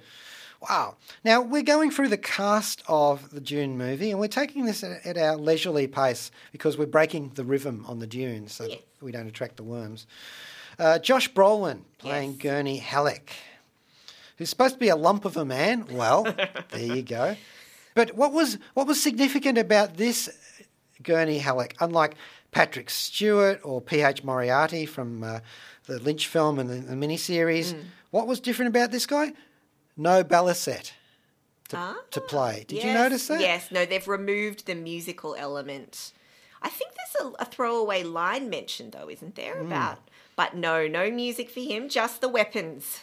[0.69, 0.97] Wow.
[1.25, 5.05] Now we're going through the cast of the Dune movie, and we're taking this at,
[5.05, 8.79] at our leisurely pace because we're breaking the rhythm on the dunes, so Yes.
[9.03, 10.07] we don't attract the worms.
[10.79, 12.41] Uh, Josh Brolin playing Yes.
[12.41, 13.33] Gurney Halleck,
[14.39, 15.87] who's supposed to be a lump of a man.
[15.91, 16.25] Well,
[16.71, 17.37] there you go.
[17.95, 20.29] But what was what was significant about this
[21.03, 22.15] Gurney Halleck, unlike
[22.51, 24.25] Patrick Stewart or P.H.
[24.25, 25.41] Moriarty from uh,
[25.87, 27.75] the Lynch film and the, the miniseries,
[28.11, 29.33] what was different about this guy?
[29.97, 30.93] No baliset
[31.69, 32.65] to, to play.
[32.69, 33.41] Did you notice that?
[33.41, 33.71] Yes.
[33.71, 36.13] No, they've removed the musical element.
[36.63, 39.57] I think there's a, a throwaway line mentioned though, isn't there?
[39.57, 39.67] Hmm.
[39.67, 39.99] About
[40.37, 43.01] but no, no music for him, just the weapons.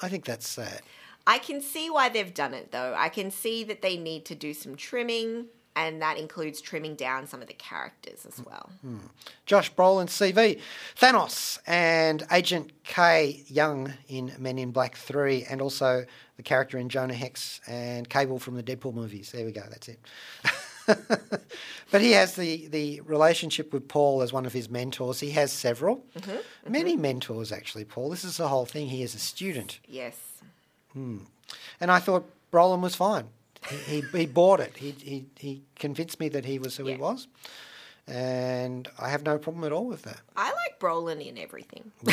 [0.00, 0.80] I think that's sad.
[1.26, 2.94] I can see why they've done it though.
[2.96, 7.26] I can see that they need to do some trimming, and that includes trimming down
[7.26, 8.70] some of the characters as well.
[8.82, 8.98] Hmm.
[9.46, 10.60] Josh Brolin's CV,
[10.98, 16.04] Thanos and Agent K Young in Men in Black 3, and also
[16.36, 19.32] the character in Jonah Hex and Cable from the Deadpool movies.
[19.32, 20.00] There we go, that's it.
[21.90, 25.20] but he has the, the relationship with Paul as one of his mentors.
[25.20, 26.72] He has several, mm-hmm, mm-hmm.
[26.72, 28.10] many mentors actually, Paul.
[28.10, 28.88] This is the whole thing.
[28.88, 29.78] He is a student.
[29.86, 30.16] Yes.
[30.92, 31.18] Hmm.
[31.80, 33.28] And I thought Brolin was fine.
[33.68, 34.76] He, he, he bought it.
[34.76, 37.28] He, he, he convinced me that he was who he was.
[38.08, 40.20] And I have no problem at all with that.
[40.36, 41.92] I like Brolin in everything.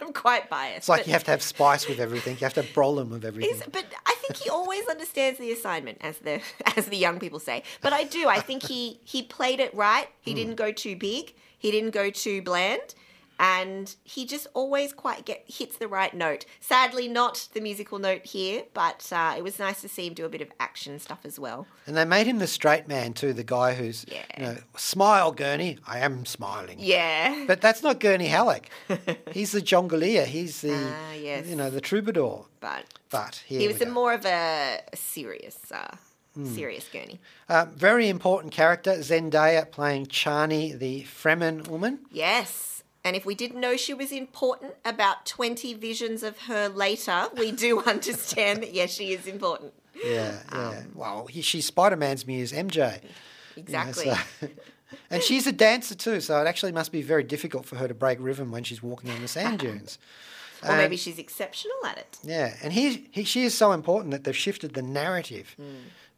[0.00, 0.78] I'm quite biased.
[0.78, 2.34] It's like you have to have spice with everything.
[2.34, 3.60] You have to have Brolin with everything.
[3.70, 6.40] But I think he always understands the assignment, as the
[6.76, 7.64] as the young people say.
[7.82, 8.28] But I do.
[8.28, 10.08] I think he he played it right.
[10.22, 10.36] He hmm.
[10.36, 11.34] didn't go too big.
[11.58, 12.94] He didn't go too bland,
[13.40, 16.44] and he just always quite get hits the right note.
[16.60, 20.26] Sadly, not the musical note here, but uh, it was nice to see him do
[20.26, 21.66] a bit of action stuff as well.
[21.86, 24.24] And they made him the straight man too, the guy who's, Yeah.
[24.36, 25.78] you know, smile, Gurney.
[25.86, 26.76] I am smiling.
[26.80, 27.44] Yeah.
[27.46, 28.68] But that's not Gurney Halleck.
[29.32, 30.26] He's the Jongolier.
[30.26, 31.46] He's the, Ah, yes.
[31.46, 32.44] you know, the troubadour.
[32.60, 35.96] But But here he was a more of a, serious, uh,
[36.44, 37.20] serious gurney.
[37.48, 42.00] Uh, very important character, Zendaya playing Chani, the Fremen woman.
[42.12, 42.79] Yes.
[43.04, 47.50] And if we didn't know she was important, about 20 visions of her later, we
[47.50, 49.72] do understand that, yes, she is important.
[50.04, 52.74] Yeah, Um, well, he, she's Spider Man's muse, MJ.
[52.76, 52.90] you know,
[53.56, 54.04] Exactly.
[54.40, 54.48] so-
[55.10, 57.94] and she's a dancer too, so it actually must be very difficult for her to
[57.94, 59.98] break rhythm when she's walking on the sand dunes.
[60.66, 62.18] or maybe she's exceptional at it.
[62.22, 65.56] Yeah, and he, he she is so important that they've shifted the narrative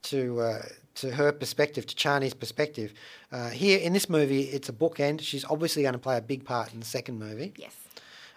[0.05, 0.63] to uh,
[0.97, 2.93] to her perspective, to Chani's perspective.
[3.31, 5.21] Uh, here in this movie, it's a bookend.
[5.21, 7.75] She's obviously going to play a big part in the second movie, Yes.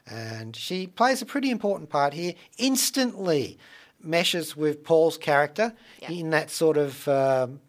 [0.07, 2.33] and she plays a pretty important part here.
[2.57, 3.57] Instantly
[4.01, 6.11] meshes with Paul's character Yeah.
[6.11, 7.07] in that sort of.
[7.07, 7.59] Um,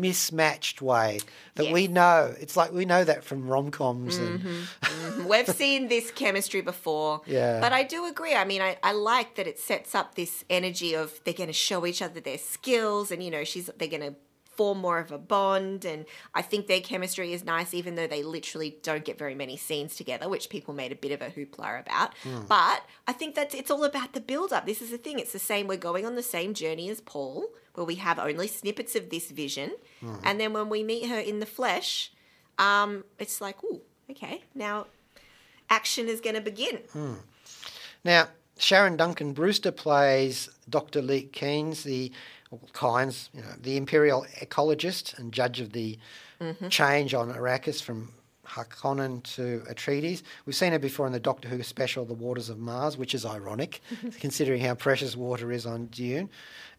[0.00, 1.20] mismatched way
[1.54, 2.34] that we know.
[2.40, 4.48] It's like we know that from rom coms and mm-hmm,
[4.82, 5.28] mm-hmm.
[5.28, 7.22] We've seen this chemistry before.
[7.26, 7.60] Yeah.
[7.60, 8.34] But I do agree.
[8.34, 11.52] I mean, I, I like that it sets up this energy of they're going to
[11.52, 14.14] show each other their skills and, you know, she's they're going to
[14.56, 15.84] form more of a bond.
[15.84, 19.56] And I think their chemistry is nice, even though they literally don't get very many
[19.56, 22.14] scenes together, which people made a bit of a hoopla about.
[22.22, 22.44] Hmm.
[22.48, 24.66] But I think that it's all about the build up.
[24.66, 25.18] This is the thing.
[25.18, 25.66] It's the same.
[25.66, 29.30] We're going on the same journey as Paul, where we have only snippets of this
[29.30, 29.72] vision.
[30.00, 30.16] Hmm.
[30.24, 32.12] And then when we meet her in the flesh,
[32.58, 34.86] um, it's like, ooh, okay, now
[35.68, 36.78] action is going to begin.
[36.92, 37.14] Hmm.
[38.04, 38.28] Now,
[38.58, 41.02] Sharon Duncan Brewster plays Dr.
[41.02, 42.12] Liet Kynes, the
[42.72, 45.98] Kynes, you know, the imperial ecologist and judge of the
[46.40, 46.68] mm-hmm.
[46.68, 48.12] change on Arrakis from
[48.46, 50.22] Harkonnen to Atreides.
[50.44, 53.26] We've seen her before in the Doctor Who special, The Waters of Mars, which is
[53.26, 54.08] ironic, mm-hmm.
[54.20, 56.30] considering how precious water is on Dune.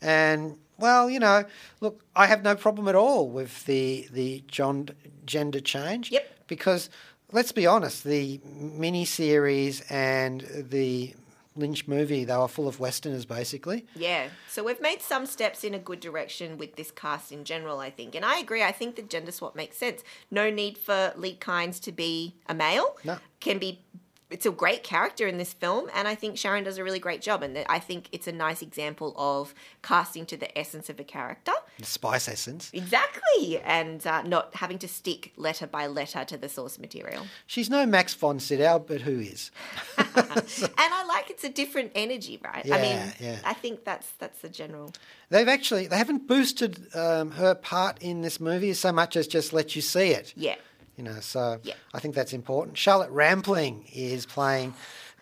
[0.02, 1.44] And well, you know,
[1.82, 6.12] look, I have no problem at all with the the gender change.
[6.12, 6.48] Yep.
[6.48, 6.90] Because
[7.32, 11.14] let's be honest, the mini series and the
[11.58, 13.86] Lynch movie, they were full of Westerners basically.
[13.96, 14.30] Yeah.
[14.50, 17.90] So we've made some steps in a good direction with this cast in general, I
[17.90, 18.16] think.
[18.16, 18.64] And I agree.
[18.64, 20.04] I think the gender swap makes sense.
[20.32, 22.98] No need for Liet Kynes to be a male.
[23.04, 23.18] No.
[23.40, 23.82] Can be.
[24.30, 27.22] It's a great character in this film, and I think Sharon does a really great
[27.22, 27.44] job.
[27.44, 31.54] And I think it's a nice example of casting to the essence of a character.
[31.80, 32.70] The spice essence.
[32.74, 33.60] Exactly.
[33.60, 37.26] And uh, not having to stick letter by letter to the source material.
[37.46, 39.50] She's no Max von Sydow, but who is?
[39.98, 42.66] and I like it's a different energy, right?
[42.66, 43.38] I Yeah, mean, yeah.
[43.46, 44.92] I think that's that's the general.
[45.30, 49.54] They've actually they haven't boosted um, her part in this movie so much as just
[49.54, 50.34] let you see it.
[50.36, 50.56] Yeah.
[50.98, 51.76] You know, so Yeah.
[51.94, 52.78] I think that's important.
[52.78, 54.74] Charlotte Rampling is playing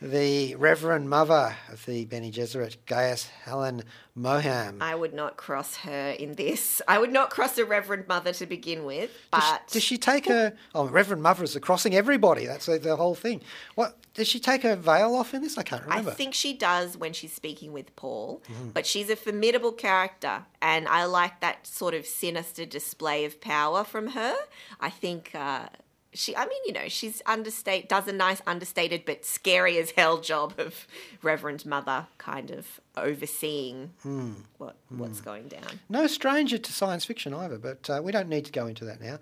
[0.02, 3.84] the Reverend Mother of the Bene Gesserit, Gaius Helen
[4.18, 4.78] Mohiam.
[4.82, 6.82] I would not cross her in this.
[6.88, 9.98] I would not cross a Reverend Mother to begin with, Does she- but does she
[9.98, 10.54] take her?
[10.74, 12.46] Oh, Reverend Mother is crossing everybody.
[12.46, 13.42] That's the, the whole thing.
[13.76, 15.58] What does she take her veil off in this?
[15.58, 16.12] I can't remember.
[16.12, 18.42] I think she does when she's speaking with Paul.
[18.52, 18.70] Mm-hmm.
[18.70, 23.84] But she's a formidable character, and I like that sort of sinister display of power
[23.84, 24.36] from her.
[24.80, 25.32] I think.
[25.34, 25.68] Uh,
[26.16, 30.20] she, I mean, you know, she's understate does a nice understated but scary as hell
[30.20, 30.88] job of
[31.22, 34.34] Reverend Mother, kind of overseeing Hmm.
[34.58, 35.80] what what's going down.
[35.90, 39.02] No stranger to science fiction either, but uh, we don't need to go into that
[39.02, 39.20] now.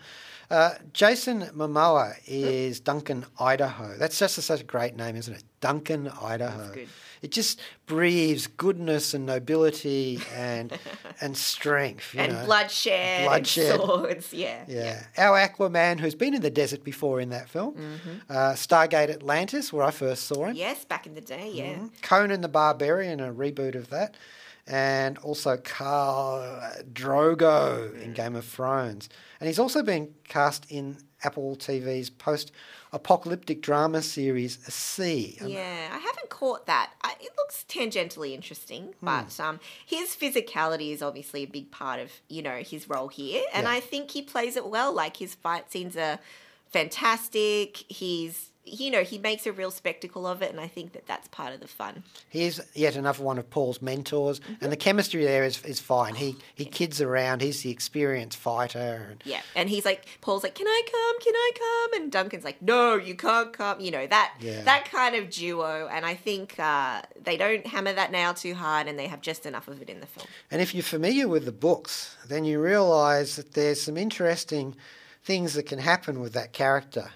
[0.52, 3.98] Uh, Jason Momoa is Duncan Idaho.
[3.98, 5.44] That's just a, such a great name, isn't it?
[5.62, 6.74] Duncan Idaho.
[6.74, 6.90] good.
[7.22, 10.78] It just breathes goodness and nobility and
[11.22, 12.14] and strength.
[12.14, 12.46] You and know.
[12.46, 13.72] bloodshed, Bloodshed.
[13.72, 14.34] and swords.
[14.34, 15.04] Yeah, Yeah.
[15.18, 17.78] Our Aquaman, who's been in the desert before in that film,
[18.30, 20.56] uh, Stargate Atlantis, where I first saw him.
[20.58, 21.50] Yes, back in the day.
[21.54, 21.88] Yeah.
[22.02, 24.16] Conan the Barbarian, a reboot of that,
[24.68, 29.10] and also Khal Drogo in Game of Thrones.
[29.40, 32.52] And he's also been cast in Apple TV's post
[32.92, 35.38] apocalyptic drama series See.
[35.40, 36.92] And Yeah, I haven't caught that.
[37.02, 39.06] I, it looks tangentially interesting, Hmm.
[39.06, 43.44] but um, his physicality is obviously a big part of you know his role here,
[43.54, 43.72] and Yeah.
[43.72, 44.94] I think he plays it well.
[44.94, 46.20] Like his fight scenes are
[46.72, 47.78] fantastic.
[47.88, 51.28] He's you know he makes a real spectacle of it, and I think that that's
[51.30, 52.04] part of the fun.
[52.30, 56.16] He's yet another one of Paul's mentors, and the chemistry there is, is fine.
[56.16, 57.42] He he kids around.
[57.42, 59.08] He's the experienced fighter.
[59.12, 61.20] And Yeah, and he's like, Paul's like, "Can I come?
[61.22, 61.52] Can I
[61.92, 64.64] come?" And Duncan's like, "No, you can't come." You know that Yeah.
[64.64, 68.88] that kind of duo, and I think uh, they don't hammer that nail too hard,
[68.88, 70.28] and they have just enough of it in the film.
[70.50, 74.76] And if you're familiar with the books, then you realise that there's some interesting
[75.24, 77.10] things that can happen with that character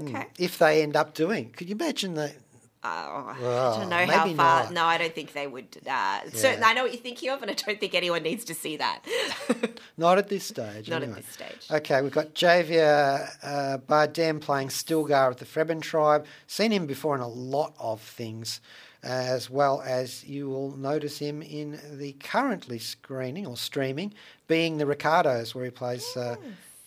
[0.00, 0.26] Okay.
[0.38, 1.50] if they end up doing.
[1.50, 2.34] Could you imagine that?
[2.82, 4.62] Oh, I don't know how far.
[4.64, 4.72] not.
[4.72, 5.66] No, I don't think they would.
[5.86, 8.54] Uh, Certain, I know what you're thinking of, and I don't think anyone needs to
[8.54, 9.04] see that.
[9.98, 10.88] Not at this stage.
[10.88, 11.18] Not anyway.
[11.18, 11.66] at this stage.
[11.70, 16.24] Okay, we've got Javier uh, Bardem playing Stilgar of the Fremen tribe.
[16.46, 18.62] Seen him before in a lot of things,
[19.02, 24.14] as well as you will notice him in the currently screening or streaming,
[24.48, 26.36] being the Ricardos, where he plays uh,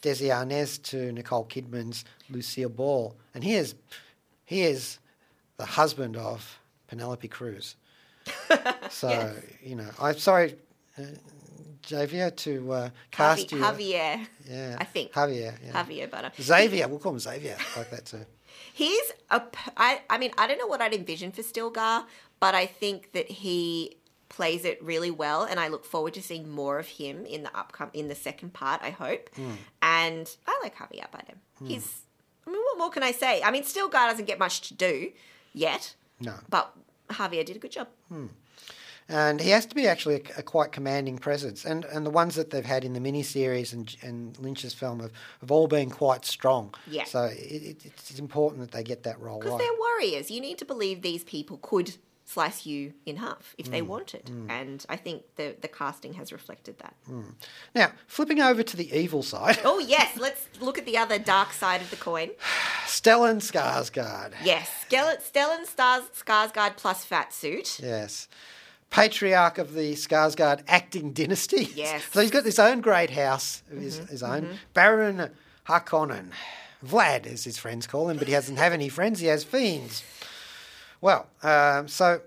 [0.04, 3.74] Desi Arnaz to Nicole Kidman's Lucille Ball, and he is
[4.46, 5.00] he is
[5.58, 7.76] the husband of Penelope Cruz.
[8.90, 9.34] so
[9.64, 10.56] you know, I'm sorry.
[10.98, 11.04] Uh,
[11.84, 13.58] Javier to uh, cast Javi- you.
[13.58, 15.12] Javier, Yeah, I think.
[15.12, 15.54] Javier.
[15.66, 15.84] Yeah.
[15.84, 16.32] Javier Butter.
[16.42, 16.88] Xavier.
[16.88, 17.58] We'll call him Xavier.
[17.76, 18.26] Like that too.
[18.74, 19.42] He's a.
[19.76, 20.02] I.
[20.10, 22.06] I mean, I don't know what I'd envision for Stilgar,
[22.40, 23.98] but I think that he
[24.36, 27.50] plays it really well, and I look forward to seeing more of him in the
[27.50, 28.82] upcom in the second part.
[28.82, 29.52] I hope, Hmm.
[29.82, 31.38] and I like Javier Bardem.
[31.68, 32.02] He's.
[32.46, 33.42] I mean, what more can I say?
[33.42, 35.12] I mean, Stilgar doesn't get much to do
[35.54, 36.34] yet, No.
[36.50, 36.74] but
[37.10, 37.88] Javier did a good job.
[39.10, 41.66] And he has to be actually a, a quite commanding presence.
[41.66, 45.12] And and the ones that they've had in the miniseries and, and Lynch's film have,
[45.42, 46.74] have all been quite strong.
[46.88, 47.04] Yeah.
[47.04, 49.60] So it, it, it's important that they get that role Because right.
[49.60, 50.32] they're warriors.
[50.32, 51.96] You need to believe these people could
[52.26, 54.30] slice you in half if they Mm, wanted.
[54.50, 56.96] And I think the, the casting has reflected that.
[57.76, 60.18] Now, flipping over to the evil side, Oh, yes.
[60.18, 62.30] Let's look at the other dark side of the coin.
[62.86, 64.34] Stellan Skarsgård.
[64.44, 64.70] Yes.
[64.90, 67.80] Stellan Stars- Skarsgård plus fat suit.
[67.82, 68.28] Yes.
[68.90, 71.66] Patriarch of the Skarsgård acting dynasty.
[71.76, 72.02] Yes.
[72.02, 72.12] Mm-hmm.
[72.14, 74.60] So he's got his own great house of his, his own.
[74.74, 75.32] Baron
[75.68, 76.30] Harkonnen.
[76.86, 79.22] Vlad, as his friends call him, but he doesn't have any friends.
[79.22, 80.04] He has fiends.
[81.04, 82.22] Well, um, so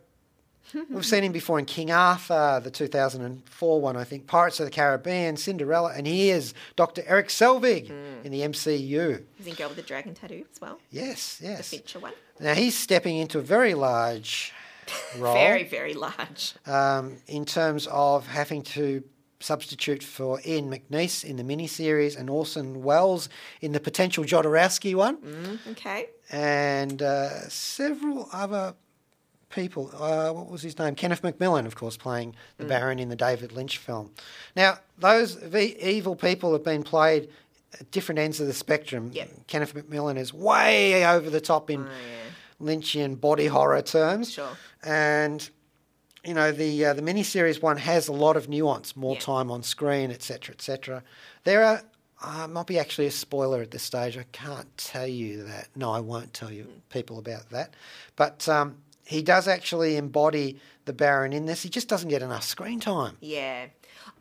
[0.90, 4.70] we've seen him before in King Arthur, the 2004 one, I think, Pirates of the
[4.70, 7.02] Caribbean, Cinderella, and he is Dr.
[7.06, 8.24] Eric Selvig Mm.
[8.26, 9.22] in the MCU.
[9.38, 10.78] He's in Girl with the Dragon Tattoo as well.
[10.90, 11.70] Yes, The yes.
[11.70, 12.12] Fincher one.
[12.38, 14.52] Now he's stepping into a very large
[15.18, 15.32] role.
[15.32, 16.52] Very, very large.
[16.66, 19.02] um, in terms of having to
[19.41, 23.28] substitute for Ian McNeice in the miniseries and Orson Welles
[23.61, 26.09] in the potential Jodorowsky one, Okay.
[26.30, 28.74] and uh, several other
[29.51, 29.91] people.
[29.95, 30.95] Uh, what was his name?
[30.95, 34.11] Kenneth McMillan, of course, playing the Baron in the David Lynch film.
[34.57, 37.28] Now, those evil people have been played
[37.78, 39.11] at different ends of the spectrum.
[39.12, 39.47] Yep.
[39.47, 41.87] Kenneth McMillan is way over the top in
[42.61, 44.32] Lynchian body horror terms.
[44.32, 44.49] Sure.
[44.82, 45.49] And
[46.26, 49.20] you know the uh, the miniseries one has a lot of nuance, more Yeah.
[49.20, 51.02] time on screen, etc., etc.
[51.44, 51.82] There are
[52.22, 54.16] uh, might be actually a spoiler at this stage.
[54.16, 55.68] I can't tell you that.
[55.76, 57.74] No, I won't tell you people about that.
[58.16, 61.62] But um, he does actually embody the Baron in this.
[61.62, 63.16] He just doesn't get enough screen time.
[63.20, 63.66] Yeah.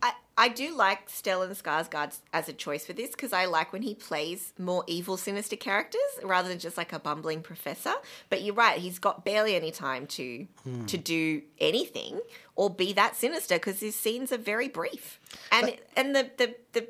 [0.02, 3.84] I, I do like Stellan Skarsgård as a choice for this because I like when
[3.84, 7.94] he plays more evil, sinister characters rather than just like a bumbling professor.
[8.30, 10.86] But you're right, he's got barely any time to hmm.
[10.86, 12.20] to do anything
[12.56, 15.20] or be that sinister because his scenes are very brief.
[15.52, 16.88] And and the the the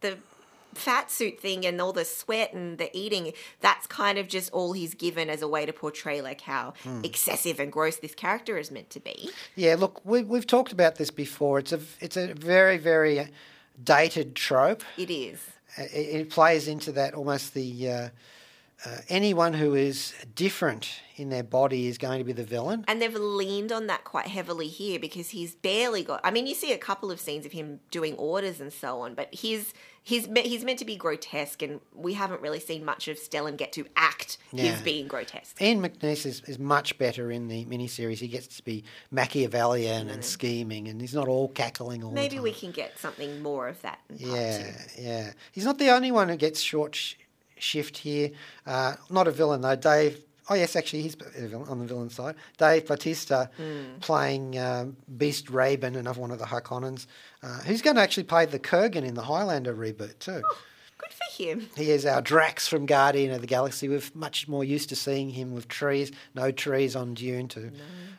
[0.00, 0.18] the
[0.74, 4.72] fat suit thing and all the sweat and the eating that's kind of just all
[4.72, 7.00] he's given as a way to portray like how hmm.
[7.02, 10.96] excessive and gross this character is meant to be Yeah, look, we, we've talked about
[10.96, 11.58] this before.
[11.58, 13.26] It's a it's a very very uh,
[13.82, 14.82] dated trope.
[14.96, 15.40] it is
[15.78, 18.08] uh, it, it plays into that almost the uh,
[18.84, 22.84] uh, anyone who is different in their body is going to be the villain.
[22.88, 26.20] And they've leaned on that quite heavily here because he's barely got.
[26.24, 29.14] I mean, you see a couple of scenes of him doing orders and so on,
[29.14, 29.72] but he's
[30.02, 33.72] he's he's meant to be grotesque, and we haven't really seen much of Stellan get
[33.74, 34.64] to act Yeah.
[34.72, 35.60] his being grotesque.
[35.62, 38.18] Ian McNeice is, is much better in the miniseries.
[38.18, 42.36] He gets to be Machiavellian and scheming, and he's not all cackling all Maybe the
[42.36, 42.44] time.
[42.44, 44.00] Maybe we can get something more of that.
[44.14, 45.32] Yeah, yeah.
[45.52, 47.14] He's not the only one who gets short sh-
[47.64, 48.30] shift here.
[48.66, 49.74] Uh, not a villain though.
[49.76, 50.20] Dave.
[50.50, 51.16] Oh yes, actually he's
[51.70, 52.34] on the villain side.
[52.58, 53.98] Dave Bautista Hmm.
[54.00, 57.06] playing um, Beast Rabban, another one of the Harkonnens.
[57.42, 60.42] Uh, who's going to actually play the Kurgan in the Highlander reboot too?
[61.04, 61.68] Good for him.
[61.76, 63.88] He is our Drax from Guardian of the Galaxy.
[63.88, 66.12] We're much more used to seeing him with trees.
[66.34, 67.70] No trees on Dune, to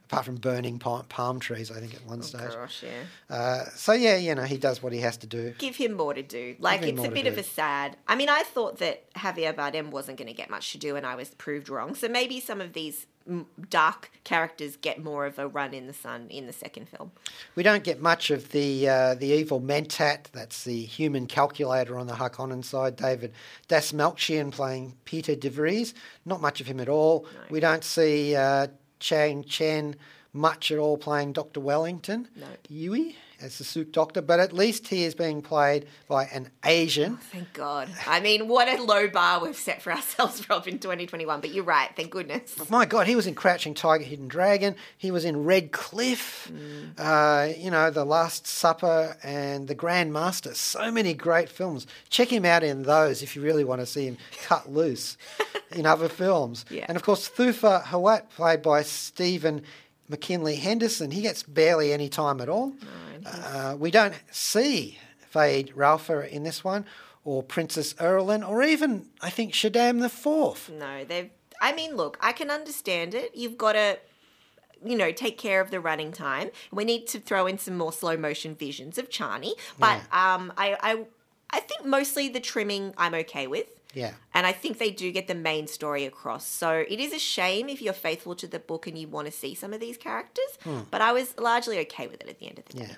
[0.05, 1.71] apart from burning palm, palm trees.
[1.71, 2.51] I think at one stage.
[2.51, 3.35] Gosh, yeah.
[3.35, 5.53] Uh, so yeah, you know he does what he has to do.
[5.57, 6.55] Give him more to do.
[6.59, 7.29] Like it's a bit do.
[7.29, 7.97] of a sad.
[8.07, 11.05] I mean, I thought that Javier Bardem wasn't going to get much to do, and
[11.05, 11.95] I was proved wrong.
[11.95, 13.07] So maybe some of these
[13.69, 17.11] dark characters get more of a run in the sun in the second film.
[17.55, 20.31] We don't get much of the uh, the evil Mentat.
[20.31, 22.95] That's the human calculator on the Harkonnen side.
[22.95, 23.33] David
[23.67, 25.93] Dasmalchian playing Piter De Vries.
[26.25, 27.27] Not much of him at all.
[27.49, 28.67] We don't see uh,
[28.99, 29.95] Chang Chen
[30.33, 31.61] much at all playing Dr.
[31.61, 32.27] Wellington.
[32.35, 32.47] No.
[32.69, 37.17] Yueh as the Suk Doctor, but at least he is being played by an Asian.
[37.17, 37.89] Thank God.
[38.07, 41.41] I mean, what a low bar we've set for ourselves, Rob, in 2021.
[41.41, 41.89] But you're right.
[41.95, 42.69] Thank goodness.
[42.69, 44.75] My God, he was in Crouching Tiger, Hidden Dragon.
[44.97, 46.51] He was in Red Cliff.
[46.97, 50.53] Uh, you know, The Last Supper and The Grand Master.
[50.53, 51.87] So many great films.
[52.09, 55.17] Check him out in those if you really want to see him cut loose
[55.71, 56.65] in other films.
[56.69, 56.85] Yeah.
[56.87, 59.63] And of course, Thufir Hawat, played by Stephen
[60.07, 61.11] McKinley Henderson.
[61.11, 62.73] He gets barely any time at all.
[63.25, 64.99] Uh, we don't see
[65.33, 66.85] Feyd-Rautha in this one,
[67.23, 70.69] or Princess Irulan, or even, I think, Shaddam the Fourth.
[70.69, 71.29] No, they've.
[71.61, 73.31] I mean, look, I can understand it.
[73.33, 73.97] You've got to,
[74.85, 76.51] you know, take care of the running time.
[76.71, 79.53] We need to throw in some more slow motion visions of Chani.
[79.79, 81.05] But um, I, I,
[81.49, 83.67] I think mostly the trimming I'm okay with.
[83.95, 84.11] Yeah.
[84.33, 86.45] And I think they do get the main story across.
[86.45, 89.31] So it is a shame if you're faithful to the book and you want to
[89.31, 90.45] see some of these characters.
[90.91, 92.87] But I was largely okay with it at the end of the day.
[92.89, 92.95] Yeah.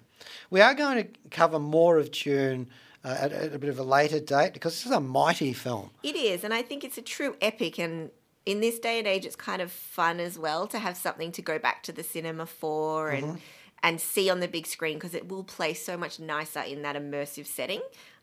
[0.49, 2.67] We are going to cover more of Dune
[3.05, 5.91] uh, at, at a bit of a later date because this is a mighty film.
[6.03, 7.77] It is, and I think it's a true epic.
[7.77, 8.09] And
[8.45, 11.41] in this day and age, it's kind of fun as well to have something to
[11.41, 13.39] go back to the cinema for and
[13.83, 16.95] and see on the big screen because it will play so much nicer in that
[16.95, 17.81] immersive setting.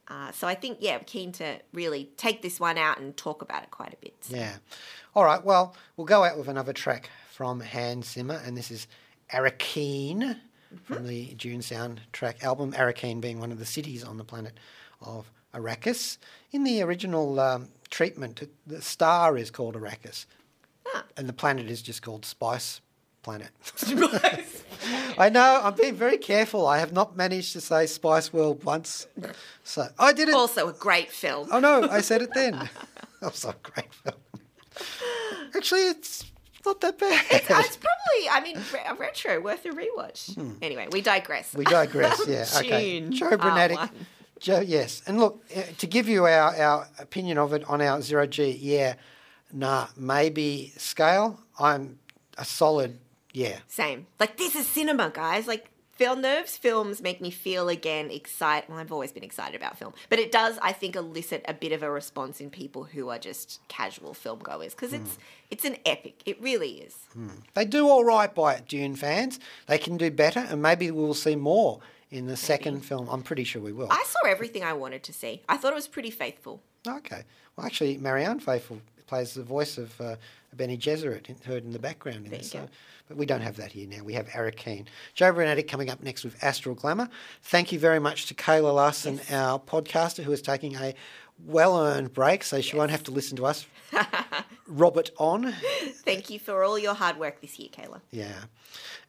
[0.09, 3.43] Uh, so I think, yeah, I'm keen to really take this one out and talk
[3.43, 4.15] about it quite a bit.
[4.29, 4.55] Yeah.
[5.15, 5.43] All right.
[5.43, 8.87] Well, we'll go out with another track from Hans Zimmer, and this is
[9.33, 10.39] Arakeen
[10.85, 12.73] from the Dune soundtrack album.
[12.73, 14.59] Arakeen being one of the cities on the planet
[15.01, 16.19] of Arrakis.
[16.53, 20.27] In the original um, treatment, the star is called Arrakis,
[21.17, 22.81] and the planet is just called Spice
[23.23, 23.51] Planet.
[25.19, 25.61] I know.
[25.63, 26.67] I'm being very careful.
[26.67, 29.07] I have not managed to say Spice World once,
[29.63, 30.35] so I did it.
[30.35, 31.49] Also, a great film.
[31.53, 32.69] Oh no, I said it then.
[33.23, 34.17] also a great film.
[35.55, 36.25] Actually, it's
[36.65, 37.25] not that bad.
[37.31, 38.59] It's, it's probably, I mean,
[38.99, 40.37] retro, worth a rewatch.
[40.63, 41.53] Anyway, we digress.
[41.53, 41.59] Hmm.
[41.59, 42.21] We digress.
[42.27, 42.47] Yeah.
[42.59, 43.01] okay.
[43.09, 43.91] Joe one.
[44.41, 45.03] Joe, yes.
[45.07, 48.51] And look, uh, to give you our, our opinion of it on our zero G,
[48.51, 48.95] yeah,
[49.53, 51.41] nah, maybe scale.
[51.59, 51.99] I'm
[52.37, 52.99] a solid,
[53.35, 53.59] yeah.
[53.69, 54.07] Same.
[54.19, 55.47] Like, this is cinema, guys.
[55.47, 58.69] Like, Villeneuve's films make me feel again excited.
[58.69, 61.73] Well, I've always been excited about film, but it does, I think, elicit a bit
[61.73, 65.19] of a response in people who are just casual film goers because it's
[65.51, 66.23] it's an epic.
[66.27, 66.97] It really is.
[67.13, 67.29] Hmm.
[67.55, 69.39] They do all right by it, Dune fans.
[69.67, 71.79] They can do better, and maybe we'll see more
[72.11, 73.09] in the second film.
[73.09, 73.89] I'm pretty sure we will.
[73.91, 75.43] I saw everything I wanted to see.
[75.49, 76.61] I thought it was pretty faithful.
[76.87, 77.23] Okay.
[77.57, 80.17] Well, actually, Marianne Faithfull plays the voice of uh,
[80.57, 82.55] Bene Gesserit, in- heard in the background in There this.
[83.07, 84.03] But we don't have that here now.
[84.03, 84.87] We have Keane.
[85.15, 87.09] Joe Brunetti coming up next with Astral Glamour.
[87.43, 90.95] Thank you very much to Kayla Larson, our podcaster, who is taking a
[91.45, 93.67] well-earned break, so she won't have to listen to us.
[94.67, 95.53] Robert on.
[96.05, 98.01] Thank you for all your hard work this year, Kayla.
[98.11, 98.45] Yeah.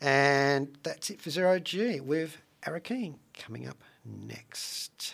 [0.01, 2.37] And that's it for Zero G with
[2.83, 5.13] Keane coming up next.